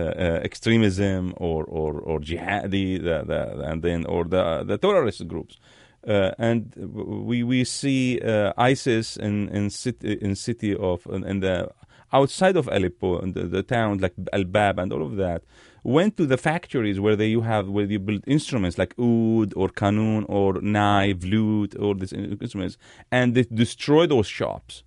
extremism 0.43 1.36
or 1.38 1.63
or, 1.65 1.99
or 1.99 2.19
jihadi, 2.19 2.97
the, 3.04 3.23
the, 3.23 3.62
and 3.69 3.84
then 3.84 4.04
or 4.08 4.23
the 4.25 4.63
the 4.63 4.80
terrorist 4.80 5.27
groups. 5.27 5.58
and 6.04 6.73
we 6.75 7.43
we 7.43 7.63
see 7.63 8.19
ISIS 8.58 9.17
in 9.17 9.47
in 9.49 9.69
city 9.69 10.13
in 10.13 10.36
city 10.36 10.75
of 10.75 11.06
in, 11.12 11.23
in 11.23 11.39
the 11.41 11.69
outside 12.12 12.58
of 12.58 12.67
Aleppo, 12.67 13.19
in 13.19 13.34
the, 13.34 13.43
the 13.43 13.62
town 13.62 13.99
like 13.99 14.15
Al 14.34 14.45
Bab 14.45 14.80
and 14.80 14.91
all 14.91 15.04
of 15.04 15.17
that 15.17 15.43
went 15.83 16.17
to 16.17 16.25
the 16.25 16.37
factories 16.37 16.99
where 16.99 17.15
they 17.15 17.27
you 17.27 17.41
have 17.41 17.67
where 17.69 17.85
you 17.85 17.99
build 17.99 18.23
instruments 18.27 18.77
like 18.77 18.93
oud 18.99 19.53
or 19.55 19.69
kanun 19.69 20.25
or 20.29 20.61
nai, 20.61 21.13
flute, 21.13 21.75
or 21.79 21.95
these 21.95 22.13
instruments, 22.13 22.77
and 23.11 23.35
they 23.35 23.43
destroy 23.43 24.05
those 24.05 24.27
shops. 24.27 24.83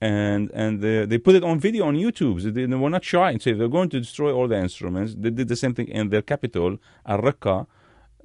And 0.00 0.50
and 0.52 0.82
they, 0.82 1.06
they 1.06 1.18
put 1.18 1.34
it 1.36 1.42
on 1.42 1.58
video 1.58 1.86
on 1.86 1.94
YouTube. 1.96 2.42
They, 2.42 2.66
they 2.66 2.76
were 2.76 2.90
not 2.90 3.02
shy 3.02 3.30
and 3.30 3.40
say 3.40 3.52
they're 3.54 3.68
going 3.68 3.88
to 3.90 3.98
destroy 3.98 4.30
all 4.30 4.46
the 4.46 4.58
instruments. 4.58 5.14
They 5.16 5.30
did 5.30 5.48
the 5.48 5.56
same 5.56 5.74
thing 5.74 5.88
in 5.88 6.10
their 6.10 6.20
capital, 6.20 6.76
Al-Raqqa, 7.06 7.66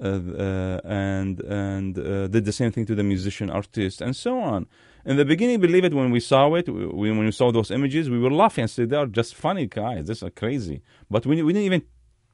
uh, 0.02 0.04
uh, 0.04 0.82
and 0.84 1.40
and 1.42 1.98
uh, 1.98 2.28
did 2.28 2.44
the 2.44 2.52
same 2.52 2.72
thing 2.74 2.86
to 2.88 2.96
the 2.96 3.04
musician, 3.04 3.50
artist, 3.50 4.02
and 4.02 4.16
so 4.16 4.38
on. 4.40 4.68
In 5.06 5.16
the 5.18 5.26
beginning, 5.26 5.60
believe 5.60 5.86
it, 5.86 5.94
when 5.94 6.12
we 6.12 6.20
saw 6.20 6.54
it, 6.56 6.68
we, 6.68 7.10
when 7.12 7.26
we 7.26 7.32
saw 7.32 7.52
those 7.52 7.72
images, 7.72 8.10
we 8.10 8.20
were 8.20 8.30
laughing 8.30 8.64
and 8.64 8.70
said, 8.70 8.90
they 8.90 8.98
are 8.98 9.08
just 9.08 9.34
funny 9.34 9.66
guys. 9.66 10.06
This 10.06 10.22
is 10.22 10.30
crazy. 10.36 10.82
But 11.10 11.26
we, 11.26 11.42
we 11.42 11.54
didn't 11.54 11.66
even 11.66 11.84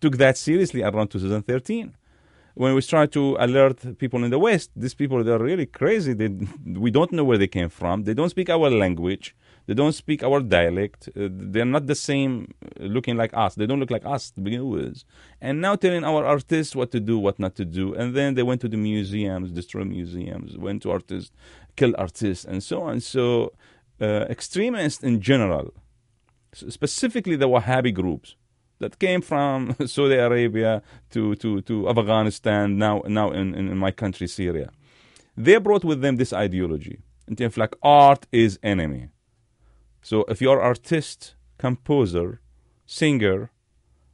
took 0.02 0.18
that 0.18 0.38
seriously 0.38 0.84
around 0.84 1.10
2013 1.10 1.96
when 2.58 2.74
we 2.74 2.82
started 2.82 3.12
to 3.12 3.38
alert 3.40 4.00
people 4.00 4.24
in 4.24 4.32
the 4.32 4.40
West, 4.40 4.72
these 4.76 4.96
people 4.96 5.24
they're 5.24 5.38
really 5.38 5.68
crazy. 5.68 6.14
They, 6.14 6.30
we 6.66 6.90
don't 6.90 7.12
know 7.12 7.24
where 7.24 7.38
they 7.38 7.48
came 7.48 7.70
from. 7.70 8.04
They 8.04 8.16
don't 8.16 8.30
speak 8.30 8.50
our 8.50 8.70
language. 8.72 9.36
They 9.68 9.76
don't 9.76 9.92
speak 9.92 10.24
our 10.24 10.40
dialect. 10.42 11.08
Uh, 11.10 11.28
they're 11.30 11.66
not 11.66 11.86
the 11.86 11.94
same 11.94 12.52
uh, 12.64 12.86
looking 12.86 13.16
like 13.16 13.32
us. 13.36 13.54
They 13.56 13.68
don't 13.68 13.80
look 13.80 13.92
like 13.92 14.06
us 14.06 14.32
to 14.32 14.42
begin 14.42 14.68
with. 14.70 15.04
And 15.40 15.62
now 15.62 15.76
telling 15.76 16.04
our 16.04 16.26
artists 16.26 16.76
what 16.76 16.92
to 16.94 17.00
do, 17.00 17.20
what 17.20 17.38
not 17.38 17.54
to 17.56 17.66
do. 17.66 17.94
And 17.94 18.16
then 18.16 18.34
they 18.34 18.44
went 18.44 18.62
to 18.62 18.70
the 18.70 18.78
museums, 18.78 19.52
destroy 19.52 19.84
museums, 19.84 20.58
went 20.58 20.82
to 20.82 20.92
artists, 20.92 21.32
kill 21.76 21.94
artists, 21.98 22.44
and 22.44 22.64
so 22.64 22.82
on. 22.82 23.02
So 23.02 23.54
uh, 24.02 24.26
extremists 24.30 25.04
in 25.04 25.22
general, 25.22 25.74
specifically 26.54 27.36
the 27.36 27.48
Wahhabi 27.48 27.94
groups, 27.94 28.36
that 28.80 29.00
came 29.00 29.22
from 29.22 29.76
Saudi 29.86 30.16
Arabia 30.16 30.82
to, 31.12 31.36
to, 31.36 31.62
to 31.62 31.90
Afghanistan, 31.90 32.78
now, 32.78 33.02
now 33.08 33.32
in, 33.32 33.56
in 33.56 33.78
my 33.78 33.92
country, 33.92 34.28
Syria. 34.28 34.72
They 35.36 35.58
brought 35.58 35.84
with 35.84 36.02
them 36.02 36.16
this 36.18 36.34
ideology. 36.34 37.00
And 37.28 37.40
if 37.42 37.58
like 37.58 37.76
art 37.84 38.26
is 38.32 38.60
enemy. 38.64 39.10
So 40.02 40.24
if 40.30 40.42
you're 40.42 40.62
artist, 40.62 41.36
composer, 41.58 42.40
singer, 42.86 43.52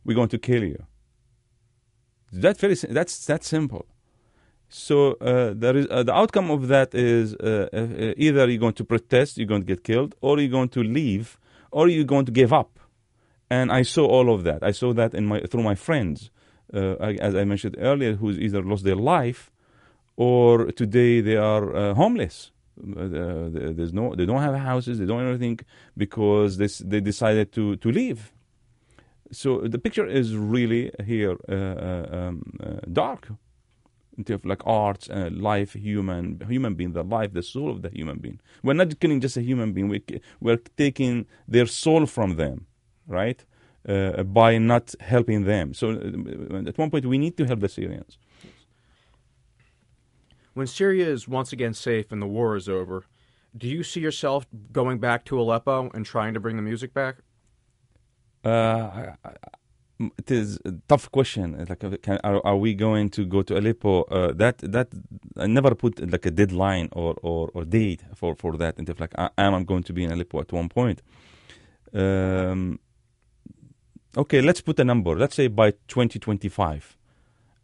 we're 0.03 0.15
going 0.15 0.29
to 0.29 0.37
kill 0.37 0.63
you. 0.63 0.83
That 2.31 2.57
very 2.57 2.73
that's 2.73 3.25
that 3.27 3.43
simple. 3.43 3.85
So 4.67 5.13
uh, 5.21 5.53
there 5.55 5.77
is 5.77 5.87
uh, 5.91 6.01
the 6.01 6.15
outcome 6.15 6.49
of 6.49 6.67
that 6.69 6.95
is 6.95 7.35
uh, 7.35 7.69
uh 7.71 8.13
either 8.17 8.49
you're 8.49 8.59
going 8.59 8.73
to 8.73 8.83
protest, 8.83 9.37
you're 9.37 9.45
going 9.45 9.61
to 9.61 9.67
get 9.67 9.83
killed, 9.83 10.15
or 10.19 10.39
you're 10.39 10.49
going 10.49 10.69
to 10.69 10.81
leave, 10.81 11.37
or 11.71 11.87
you're 11.89 12.05
going 12.05 12.25
to 12.25 12.31
give 12.31 12.51
up 12.51 12.79
and 13.53 13.71
I 13.79 13.83
saw 13.95 14.05
all 14.15 14.27
of 14.35 14.39
that. 14.47 14.59
I 14.63 14.73
saw 14.81 14.89
that 14.99 15.11
in 15.19 15.25
my 15.31 15.39
through 15.49 15.65
my 15.71 15.77
friends, 15.87 16.17
uh, 16.73 16.95
as 17.27 17.33
I 17.41 17.43
mentioned 17.53 17.75
earlier, 17.89 18.13
who's 18.21 18.37
either 18.45 18.61
lost 18.71 18.83
their 18.89 19.01
life 19.15 19.41
or 20.15 20.71
today 20.81 21.21
they 21.21 21.37
are 21.51 21.65
uh, 21.75 21.93
homeless 22.03 22.37
Uh, 22.75 23.49
there's 23.77 23.93
no, 23.93 24.15
they 24.15 24.25
don't 24.25 24.41
have 24.41 24.55
houses, 24.55 24.97
they 24.97 25.05
don't 25.05 25.19
have 25.19 25.27
anything 25.27 25.59
because 25.95 26.57
they, 26.57 26.67
they 26.83 26.99
decided 26.99 27.51
to, 27.51 27.75
to 27.77 27.91
leave. 27.91 28.33
So 29.31 29.61
the 29.61 29.77
picture 29.77 30.05
is 30.05 30.35
really 30.35 30.91
here 31.05 31.37
uh, 31.49 31.53
uh 31.53 32.05
um, 32.11 32.59
uh, 32.59 32.79
dark 32.91 33.29
into 34.17 34.39
like 34.43 34.63
arts, 34.65 35.09
uh, 35.09 35.29
life, 35.31 35.73
human, 35.73 36.41
human 36.47 36.73
being, 36.75 36.93
the 36.93 37.03
life, 37.03 37.33
the 37.33 37.43
soul 37.43 37.69
of 37.71 37.81
the 37.81 37.89
human 37.89 38.17
being. 38.19 38.39
We're 38.63 38.73
not 38.73 38.99
killing 38.99 39.21
just 39.21 39.37
a 39.37 39.41
human 39.41 39.73
being. 39.73 39.87
We, 39.89 40.03
we're 40.39 40.61
taking 40.77 41.25
their 41.47 41.65
soul 41.65 42.05
from 42.05 42.35
them, 42.35 42.65
right? 43.07 43.43
Uh, 43.87 44.23
by 44.23 44.57
not 44.57 44.95
helping 45.01 45.43
them. 45.43 45.73
So 45.73 45.91
uh, 45.91 46.67
at 46.67 46.77
one 46.77 46.89
point, 46.89 47.05
we 47.05 47.17
need 47.17 47.35
to 47.37 47.45
help 47.45 47.59
the 47.59 47.69
Syrians. 47.69 48.17
When 50.53 50.67
Syria 50.67 51.07
is 51.07 51.27
once 51.27 51.51
again 51.51 51.73
safe 51.73 52.11
and 52.11 52.21
the 52.21 52.27
war 52.27 52.55
is 52.55 52.69
over, 52.69 53.05
do 53.57 53.67
you 53.67 53.83
see 53.83 53.99
yourself 53.99 54.45
going 54.71 54.99
back 54.99 55.25
to 55.25 55.39
Aleppo 55.39 55.89
and 55.93 56.05
trying 56.05 56.33
to 56.33 56.39
bring 56.39 56.55
the 56.55 56.61
music 56.61 56.93
back? 56.93 57.17
Uh, 58.43 59.13
it 60.17 60.31
is 60.31 60.59
a 60.65 60.73
tough 60.87 61.11
question. 61.11 61.65
Like, 61.69 62.01
can, 62.01 62.19
are, 62.23 62.45
are, 62.45 62.57
we 62.57 62.73
going 62.73 63.09
to 63.09 63.25
go 63.25 63.41
to 63.41 63.57
Aleppo? 63.57 64.03
Uh, 64.03 64.33
that 64.33 64.57
that 64.59 64.89
I 65.37 65.47
never 65.47 65.75
put 65.75 65.99
like 66.11 66.25
a 66.25 66.31
deadline 66.31 66.89
or, 66.91 67.15
or, 67.21 67.49
or 67.53 67.63
date 67.63 68.03
for, 68.15 68.35
for 68.35 68.57
that. 68.57 68.77
And 68.77 68.89
if 68.89 68.99
like 68.99 69.13
I 69.17 69.29
am 69.37 69.63
going 69.65 69.83
to 69.83 69.93
be 69.93 70.03
in 70.03 70.11
Aleppo 70.11 70.41
at 70.41 70.51
one 70.51 70.69
point. 70.69 71.01
Um, 71.93 72.79
okay, 74.17 74.41
let's 74.41 74.61
put 74.61 74.79
a 74.79 74.83
number. 74.83 75.15
Let's 75.15 75.35
say 75.35 75.47
by 75.47 75.71
2025. 75.87 76.97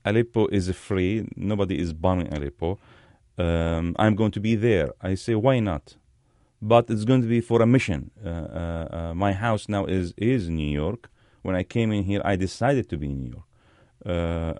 Aleppo 0.06 0.48
is 0.48 0.70
free. 0.72 1.28
Nobody 1.36 1.80
is 1.80 1.94
bombing 1.94 2.34
Aleppo. 2.34 2.80
Um, 3.38 3.96
I'm 3.98 4.16
going 4.16 4.32
to 4.32 4.40
be 4.40 4.56
there. 4.56 4.92
I 5.02 5.16
say, 5.16 5.36
why 5.36 5.60
not? 5.60 5.96
But 6.62 6.90
it's 6.90 7.06
going 7.06 7.22
to 7.22 7.28
be 7.28 7.42
for 7.42 7.62
a 7.62 7.66
mission. 7.66 8.12
Uh, 8.26 8.30
uh, 8.30 8.88
uh, 8.92 9.14
my 9.14 9.32
house 9.32 9.70
now 9.70 9.86
is 9.86 10.14
is 10.18 10.50
New 10.50 10.68
York. 10.68 11.10
When 11.42 11.56
I 11.56 11.64
came 11.64 11.94
in 11.94 12.04
here, 12.04 12.22
I 12.26 12.36
decided 12.36 12.90
to 12.90 12.98
be 12.98 13.08
in 13.08 13.24
New 13.24 13.32
York, 13.32 13.46
uh, 14.06 14.10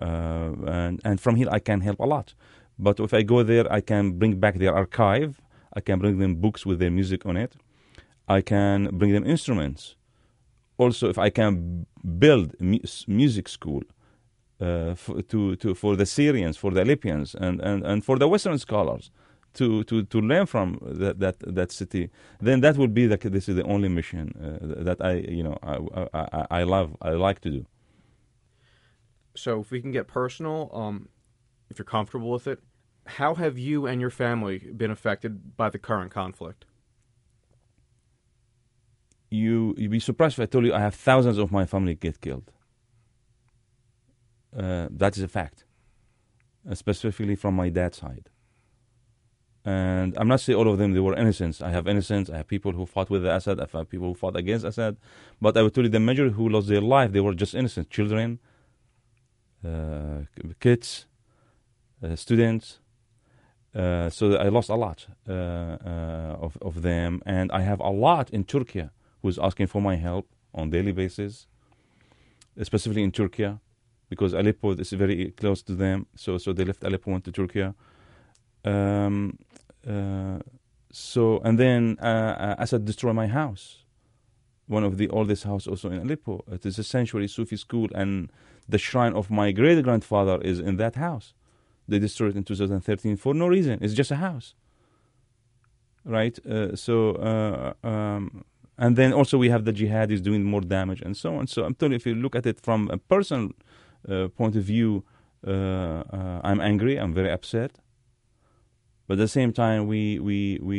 uh, 0.02 0.52
and 0.66 1.00
and 1.04 1.20
from 1.20 1.36
here 1.36 1.48
I 1.50 1.58
can 1.58 1.82
help 1.82 2.00
a 2.00 2.06
lot. 2.06 2.32
But 2.78 3.00
if 3.00 3.12
I 3.12 3.20
go 3.22 3.42
there, 3.42 3.70
I 3.70 3.82
can 3.82 4.12
bring 4.12 4.40
back 4.40 4.54
their 4.58 4.74
archive. 4.74 5.42
I 5.74 5.80
can 5.80 5.98
bring 5.98 6.18
them 6.18 6.36
books 6.36 6.64
with 6.64 6.78
their 6.78 6.90
music 6.90 7.26
on 7.26 7.36
it. 7.36 7.54
I 8.26 8.40
can 8.40 8.88
bring 8.96 9.12
them 9.12 9.26
instruments. 9.26 9.96
Also, 10.80 11.10
if 11.10 11.18
I 11.18 11.30
can 11.30 11.84
build 12.18 12.54
music 13.06 13.48
school 13.48 13.82
uh, 14.60 14.94
for, 14.94 15.20
to, 15.22 15.56
to, 15.56 15.74
for 15.74 15.94
the 15.94 16.06
Syrians, 16.06 16.56
for 16.56 16.70
the 16.70 16.84
Libyans, 16.84 17.34
and, 17.34 17.60
and, 17.60 17.84
and 17.84 18.02
for 18.02 18.18
the 18.18 18.26
Western 18.26 18.58
scholars 18.58 19.10
to, 19.58 19.84
to, 19.84 20.04
to 20.04 20.20
learn 20.20 20.46
from 20.46 20.78
that, 20.80 21.18
that, 21.20 21.36
that 21.40 21.70
city, 21.70 22.08
then 22.40 22.60
that 22.62 22.78
would 22.78 22.94
be 22.94 23.06
the, 23.06 23.18
this 23.18 23.46
is 23.46 23.56
the 23.56 23.64
only 23.64 23.90
mission 23.90 24.32
uh, 24.38 24.82
that 24.84 24.98
I, 25.04 25.12
you 25.38 25.42
know, 25.42 25.58
I, 25.62 25.76
I, 26.14 26.46
I 26.60 26.62
love, 26.62 26.96
I 27.02 27.10
like 27.10 27.40
to 27.40 27.50
do. 27.50 27.66
So 29.34 29.60
if 29.60 29.70
we 29.70 29.82
can 29.82 29.92
get 29.92 30.08
personal, 30.08 30.70
um, 30.72 31.08
if 31.68 31.78
you're 31.78 31.84
comfortable 31.84 32.30
with 32.30 32.46
it, 32.46 32.58
how 33.04 33.34
have 33.34 33.58
you 33.58 33.86
and 33.86 34.00
your 34.00 34.10
family 34.10 34.58
been 34.58 34.90
affected 34.90 35.56
by 35.58 35.68
the 35.68 35.78
current 35.78 36.10
conflict? 36.10 36.64
You, 39.70 39.82
you'd 39.82 39.90
be 39.90 40.00
surprised 40.00 40.38
if 40.38 40.42
I 40.42 40.46
told 40.46 40.64
you 40.64 40.74
I 40.74 40.80
have 40.80 40.94
thousands 40.94 41.38
of 41.38 41.52
my 41.52 41.66
family 41.66 41.94
get 41.94 42.20
killed. 42.20 42.50
Uh, 44.56 44.88
that 44.90 45.16
is 45.16 45.22
a 45.22 45.28
fact, 45.28 45.64
uh, 46.68 46.74
specifically 46.74 47.36
from 47.36 47.54
my 47.54 47.68
dad's 47.68 47.98
side. 47.98 48.28
And 49.64 50.16
I'm 50.16 50.26
not 50.26 50.40
saying 50.40 50.58
all 50.58 50.68
of 50.68 50.78
them 50.78 50.92
they 50.92 51.00
were 51.00 51.14
innocents. 51.14 51.60
I 51.60 51.70
have 51.70 51.86
innocents. 51.86 52.30
I 52.30 52.38
have 52.38 52.48
people 52.48 52.72
who 52.72 52.86
fought 52.86 53.10
with 53.10 53.24
Assad. 53.26 53.60
I 53.60 53.66
have 53.72 53.88
people 53.88 54.08
who 54.08 54.14
fought 54.14 54.36
against 54.36 54.64
Assad. 54.64 54.96
But 55.40 55.56
I 55.56 55.62
would 55.62 55.74
tell 55.74 55.84
you 55.84 55.90
the 55.90 56.00
majority 56.00 56.34
who 56.34 56.48
lost 56.48 56.68
their 56.68 56.80
life, 56.80 57.12
they 57.12 57.20
were 57.20 57.34
just 57.34 57.54
innocent 57.54 57.90
children, 57.90 58.38
uh, 59.64 60.20
kids, 60.58 61.06
uh, 62.02 62.16
students. 62.16 62.80
Uh, 63.74 64.08
so 64.10 64.34
I 64.34 64.48
lost 64.48 64.70
a 64.70 64.74
lot 64.74 65.06
of 65.28 66.56
of 66.60 66.82
them, 66.82 67.22
and 67.24 67.52
I 67.52 67.60
have 67.60 67.78
a 67.78 67.90
lot 67.90 68.30
in 68.30 68.44
Turkey 68.44 68.88
who's 69.22 69.38
asking 69.38 69.68
for 69.68 69.80
my 69.82 69.96
help 69.96 70.28
on 70.54 70.70
daily 70.70 70.92
basis, 70.92 71.46
specifically 72.62 73.02
in 73.02 73.12
Turkey 73.12 73.50
because 74.10 74.34
Aleppo 74.34 74.72
is 74.72 74.90
very 74.90 75.30
close 75.30 75.62
to 75.62 75.74
them. 75.74 76.06
So 76.16 76.36
so 76.36 76.52
they 76.52 76.64
left 76.64 76.84
Aleppo 76.84 77.12
went 77.12 77.24
to 77.24 77.32
Turkey. 77.32 77.72
Um, 78.64 79.38
uh, 79.88 80.40
so 80.92 81.38
and 81.44 81.58
then 81.58 81.96
uh, 82.02 82.04
uh, 82.04 82.54
Assad 82.58 82.84
destroyed 82.84 83.14
my 83.14 83.28
house, 83.28 83.84
one 84.66 84.84
of 84.84 84.98
the 84.98 85.08
oldest 85.08 85.44
house 85.44 85.66
also 85.66 85.90
in 85.90 86.00
Aleppo. 86.00 86.44
It 86.50 86.66
is 86.66 86.78
a 86.78 86.84
sanctuary 86.84 87.28
Sufi 87.28 87.56
school, 87.56 87.88
and 87.94 88.30
the 88.68 88.78
shrine 88.78 89.14
of 89.14 89.30
my 89.30 89.52
great 89.52 89.82
grandfather 89.82 90.38
is 90.42 90.58
in 90.58 90.76
that 90.76 90.96
house. 90.96 91.32
They 91.88 91.98
destroyed 91.98 92.32
it 92.32 92.36
in 92.36 92.44
2013 92.44 93.16
for 93.16 93.32
no 93.32 93.46
reason. 93.46 93.78
It's 93.80 93.94
just 93.94 94.10
a 94.10 94.16
house, 94.16 94.54
right? 96.04 96.38
Uh, 96.46 96.76
so 96.76 97.12
uh, 97.12 97.86
um, 97.86 98.44
and 98.80 98.96
then 98.96 99.12
also 99.12 99.38
we 99.38 99.50
have 99.50 99.64
the 99.64 99.72
jihadis 99.72 100.20
doing 100.22 100.42
more 100.42 100.62
damage 100.62 101.00
and 101.06 101.16
so 101.16 101.36
on. 101.36 101.46
So 101.46 101.58
I'm 101.64 101.74
telling 101.74 101.92
you, 101.92 101.96
if 102.02 102.06
you 102.06 102.16
look 102.24 102.34
at 102.34 102.46
it 102.46 102.58
from 102.60 102.80
a 102.90 102.98
personal 102.98 103.50
uh, 104.08 104.28
point 104.28 104.56
of 104.56 104.64
view, 104.64 105.04
uh, 105.46 105.50
uh, 105.50 106.40
I'm 106.48 106.60
angry. 106.60 106.94
I'm 106.96 107.14
very 107.14 107.30
upset. 107.30 107.72
But 109.06 109.14
at 109.14 109.18
the 109.18 109.28
same 109.28 109.52
time, 109.52 109.86
we 109.86 110.18
we 110.18 110.58
we 110.62 110.78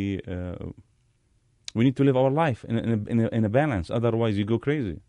we 1.73 1.83
need 1.83 1.95
to 1.95 2.03
live 2.03 2.17
our 2.17 2.29
life 2.29 2.65
in 2.65 2.77
a, 2.77 2.81
in 2.81 2.89
a, 2.89 3.11
in 3.11 3.19
a, 3.19 3.27
in 3.37 3.45
a 3.45 3.49
balance. 3.49 3.89
Otherwise, 3.89 4.37
you 4.37 4.45
go 4.45 4.59
crazy. 4.59 4.99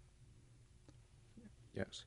Yes. 1.74 2.04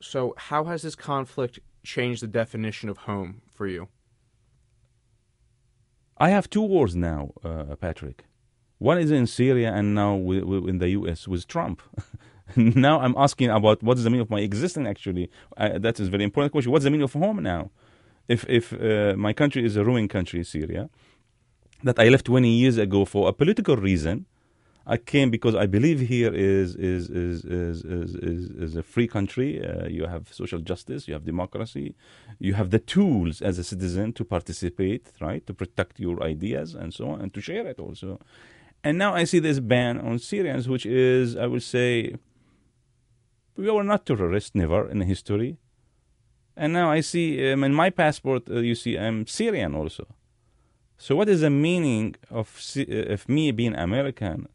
So, 0.00 0.34
how 0.36 0.64
has 0.64 0.82
this 0.82 0.94
conflict 0.94 1.58
changed 1.82 2.22
the 2.22 2.26
definition 2.26 2.88
of 2.88 2.98
home 2.98 3.42
for 3.50 3.66
you? 3.66 3.88
I 6.18 6.30
have 6.30 6.48
two 6.48 6.62
wars 6.62 6.94
now, 6.94 7.32
uh, 7.44 7.76
Patrick. 7.76 8.24
One 8.78 8.98
is 8.98 9.10
in 9.10 9.26
Syria, 9.26 9.72
and 9.72 9.94
now 9.94 10.16
in 10.16 10.78
the 10.78 10.90
U.S. 10.90 11.26
with 11.26 11.46
Trump. 11.46 11.82
now 12.56 13.00
I'm 13.00 13.14
asking 13.16 13.50
about 13.50 13.82
what 13.82 13.96
is 13.96 14.04
the 14.04 14.10
meaning 14.10 14.22
of 14.22 14.30
my 14.30 14.40
existence. 14.40 14.86
Actually, 14.86 15.30
uh, 15.56 15.78
that 15.78 15.98
is 15.98 16.08
a 16.08 16.10
very 16.10 16.24
important 16.24 16.52
question. 16.52 16.70
What's 16.72 16.84
the 16.84 16.90
meaning 16.90 17.04
of 17.04 17.12
home 17.12 17.42
now? 17.42 17.70
If 18.28 18.44
if 18.48 18.72
uh, 18.72 19.14
my 19.16 19.32
country 19.32 19.64
is 19.64 19.76
a 19.76 19.84
ruined 19.84 20.10
country, 20.10 20.44
Syria, 20.44 20.90
that 21.84 21.98
I 21.98 22.08
left 22.08 22.26
20 22.26 22.48
years 22.48 22.76
ago 22.76 23.04
for 23.04 23.28
a 23.28 23.32
political 23.32 23.76
reason, 23.76 24.26
I 24.86 24.98
came 24.98 25.30
because 25.30 25.54
I 25.54 25.66
believe 25.66 26.00
here 26.00 26.32
is 26.34 26.76
is 26.76 27.08
is 27.08 27.44
is 27.44 27.84
is, 27.84 28.14
is, 28.14 28.50
is 28.50 28.76
a 28.76 28.82
free 28.82 29.08
country. 29.08 29.64
Uh, 29.64 29.88
you 29.88 30.06
have 30.06 30.32
social 30.32 30.60
justice, 30.60 31.08
you 31.08 31.14
have 31.14 31.24
democracy, 31.24 31.94
you 32.38 32.54
have 32.54 32.70
the 32.70 32.78
tools 32.78 33.40
as 33.42 33.58
a 33.58 33.64
citizen 33.64 34.12
to 34.12 34.24
participate, 34.24 35.10
right, 35.20 35.44
to 35.46 35.54
protect 35.54 35.98
your 35.98 36.22
ideas 36.22 36.74
and 36.74 36.94
so 36.94 37.08
on, 37.10 37.20
and 37.20 37.34
to 37.34 37.40
share 37.40 37.66
it 37.66 37.80
also. 37.80 38.20
And 38.86 38.98
now 38.98 39.16
I 39.16 39.24
see 39.24 39.40
this 39.40 39.58
ban 39.58 39.98
on 39.98 40.20
Syrians, 40.20 40.68
which 40.68 40.86
is, 40.86 41.36
I 41.36 41.46
would 41.48 41.64
say, 41.64 42.14
we 43.56 43.68
were 43.68 43.82
not 43.82 44.06
terrorists, 44.06 44.54
never 44.54 44.88
in 44.88 45.00
history. 45.00 45.58
And 46.56 46.72
now 46.72 46.92
I 46.92 47.00
see 47.00 47.50
um, 47.50 47.64
in 47.64 47.74
my 47.74 47.90
passport, 47.90 48.48
uh, 48.48 48.60
you 48.60 48.76
see 48.76 48.96
I'm 48.96 49.26
Syrian 49.26 49.74
also. 49.74 50.06
So 50.98 51.16
what 51.16 51.28
is 51.28 51.40
the 51.40 51.50
meaning 51.50 52.14
of 52.30 52.46
uh, 52.76 53.14
of 53.14 53.28
me 53.28 53.50
being 53.50 53.74
American, 53.74 54.46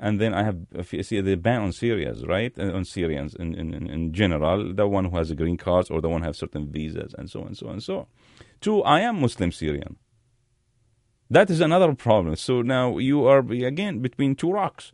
and 0.00 0.20
then 0.20 0.34
I 0.34 0.42
have 0.42 0.58
if 0.74 0.92
you 0.92 1.04
see 1.04 1.20
the 1.20 1.36
ban 1.36 1.60
on 1.62 1.72
Syrians, 1.72 2.26
right? 2.26 2.52
Uh, 2.58 2.72
on 2.78 2.84
Syrians 2.84 3.36
in, 3.36 3.54
in, 3.54 3.88
in 3.88 4.12
general, 4.12 4.74
the 4.74 4.88
one 4.88 5.04
who 5.04 5.16
has 5.16 5.30
a 5.30 5.36
green 5.36 5.56
card 5.56 5.86
or 5.88 6.00
the 6.00 6.08
one 6.08 6.22
who 6.22 6.26
has 6.26 6.38
certain 6.38 6.66
visas 6.66 7.14
and 7.16 7.30
so 7.30 7.42
on 7.42 7.46
and 7.46 7.56
so 7.56 7.66
on 7.68 7.72
and 7.74 7.82
so. 7.84 7.98
On. 7.98 8.06
Two, 8.60 8.82
I 8.82 9.02
am 9.02 9.20
Muslim 9.20 9.52
Syrian. 9.52 9.98
That 11.30 11.50
is 11.50 11.60
another 11.60 11.94
problem. 11.94 12.36
So 12.36 12.62
now 12.62 12.96
you 12.98 13.26
are 13.26 13.40
again 13.40 14.00
between 14.00 14.34
two 14.34 14.50
rocks. 14.50 14.92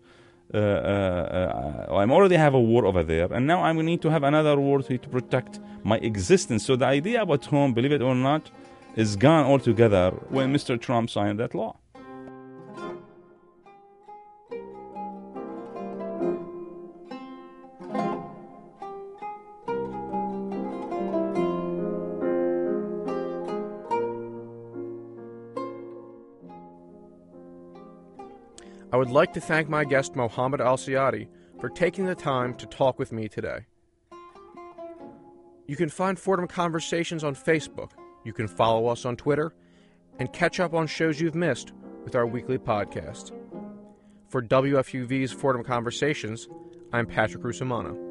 Uh, 0.52 0.58
uh, 0.58 1.86
uh, 1.88 1.94
I 1.94 2.04
already 2.04 2.36
have 2.36 2.54
a 2.54 2.60
war 2.60 2.86
over 2.86 3.02
there, 3.02 3.32
and 3.32 3.46
now 3.46 3.62
I 3.62 3.72
need 3.72 4.02
to 4.02 4.10
have 4.10 4.22
another 4.22 4.58
war 4.60 4.82
to, 4.82 4.98
to 4.98 5.08
protect 5.08 5.60
my 5.84 5.98
existence. 5.98 6.64
So 6.64 6.76
the 6.76 6.86
idea 6.86 7.22
about 7.22 7.44
home, 7.46 7.72
believe 7.72 7.92
it 7.92 8.02
or 8.02 8.14
not, 8.14 8.50
is 8.94 9.16
gone 9.16 9.46
altogether 9.46 10.10
when 10.28 10.52
Mr. 10.52 10.80
Trump 10.80 11.10
signed 11.10 11.40
that 11.40 11.54
law. 11.54 11.76
I 28.94 28.96
would 28.96 29.10
like 29.10 29.32
to 29.32 29.40
thank 29.40 29.68
my 29.68 29.84
guest 29.84 30.14
Mohammed 30.14 30.60
Al 30.60 30.76
Siadi 30.76 31.26
for 31.58 31.68
taking 31.68 32.06
the 32.06 32.14
time 32.14 32.54
to 32.54 32.64
talk 32.64 32.96
with 32.96 33.10
me 33.10 33.26
today. 33.26 33.66
You 35.66 35.74
can 35.74 35.88
find 35.88 36.16
Fordham 36.16 36.46
Conversations 36.46 37.24
on 37.24 37.34
Facebook. 37.34 37.90
You 38.24 38.32
can 38.32 38.46
follow 38.46 38.86
us 38.86 39.04
on 39.04 39.16
Twitter 39.16 39.52
and 40.20 40.32
catch 40.32 40.60
up 40.60 40.74
on 40.74 40.86
shows 40.86 41.20
you've 41.20 41.34
missed 41.34 41.72
with 42.04 42.14
our 42.14 42.24
weekly 42.24 42.56
podcast. 42.56 43.32
For 44.28 44.40
WFUV's 44.40 45.32
Fordham 45.32 45.64
Conversations, 45.64 46.46
I'm 46.92 47.06
Patrick 47.06 47.42
Russomanno. 47.42 48.03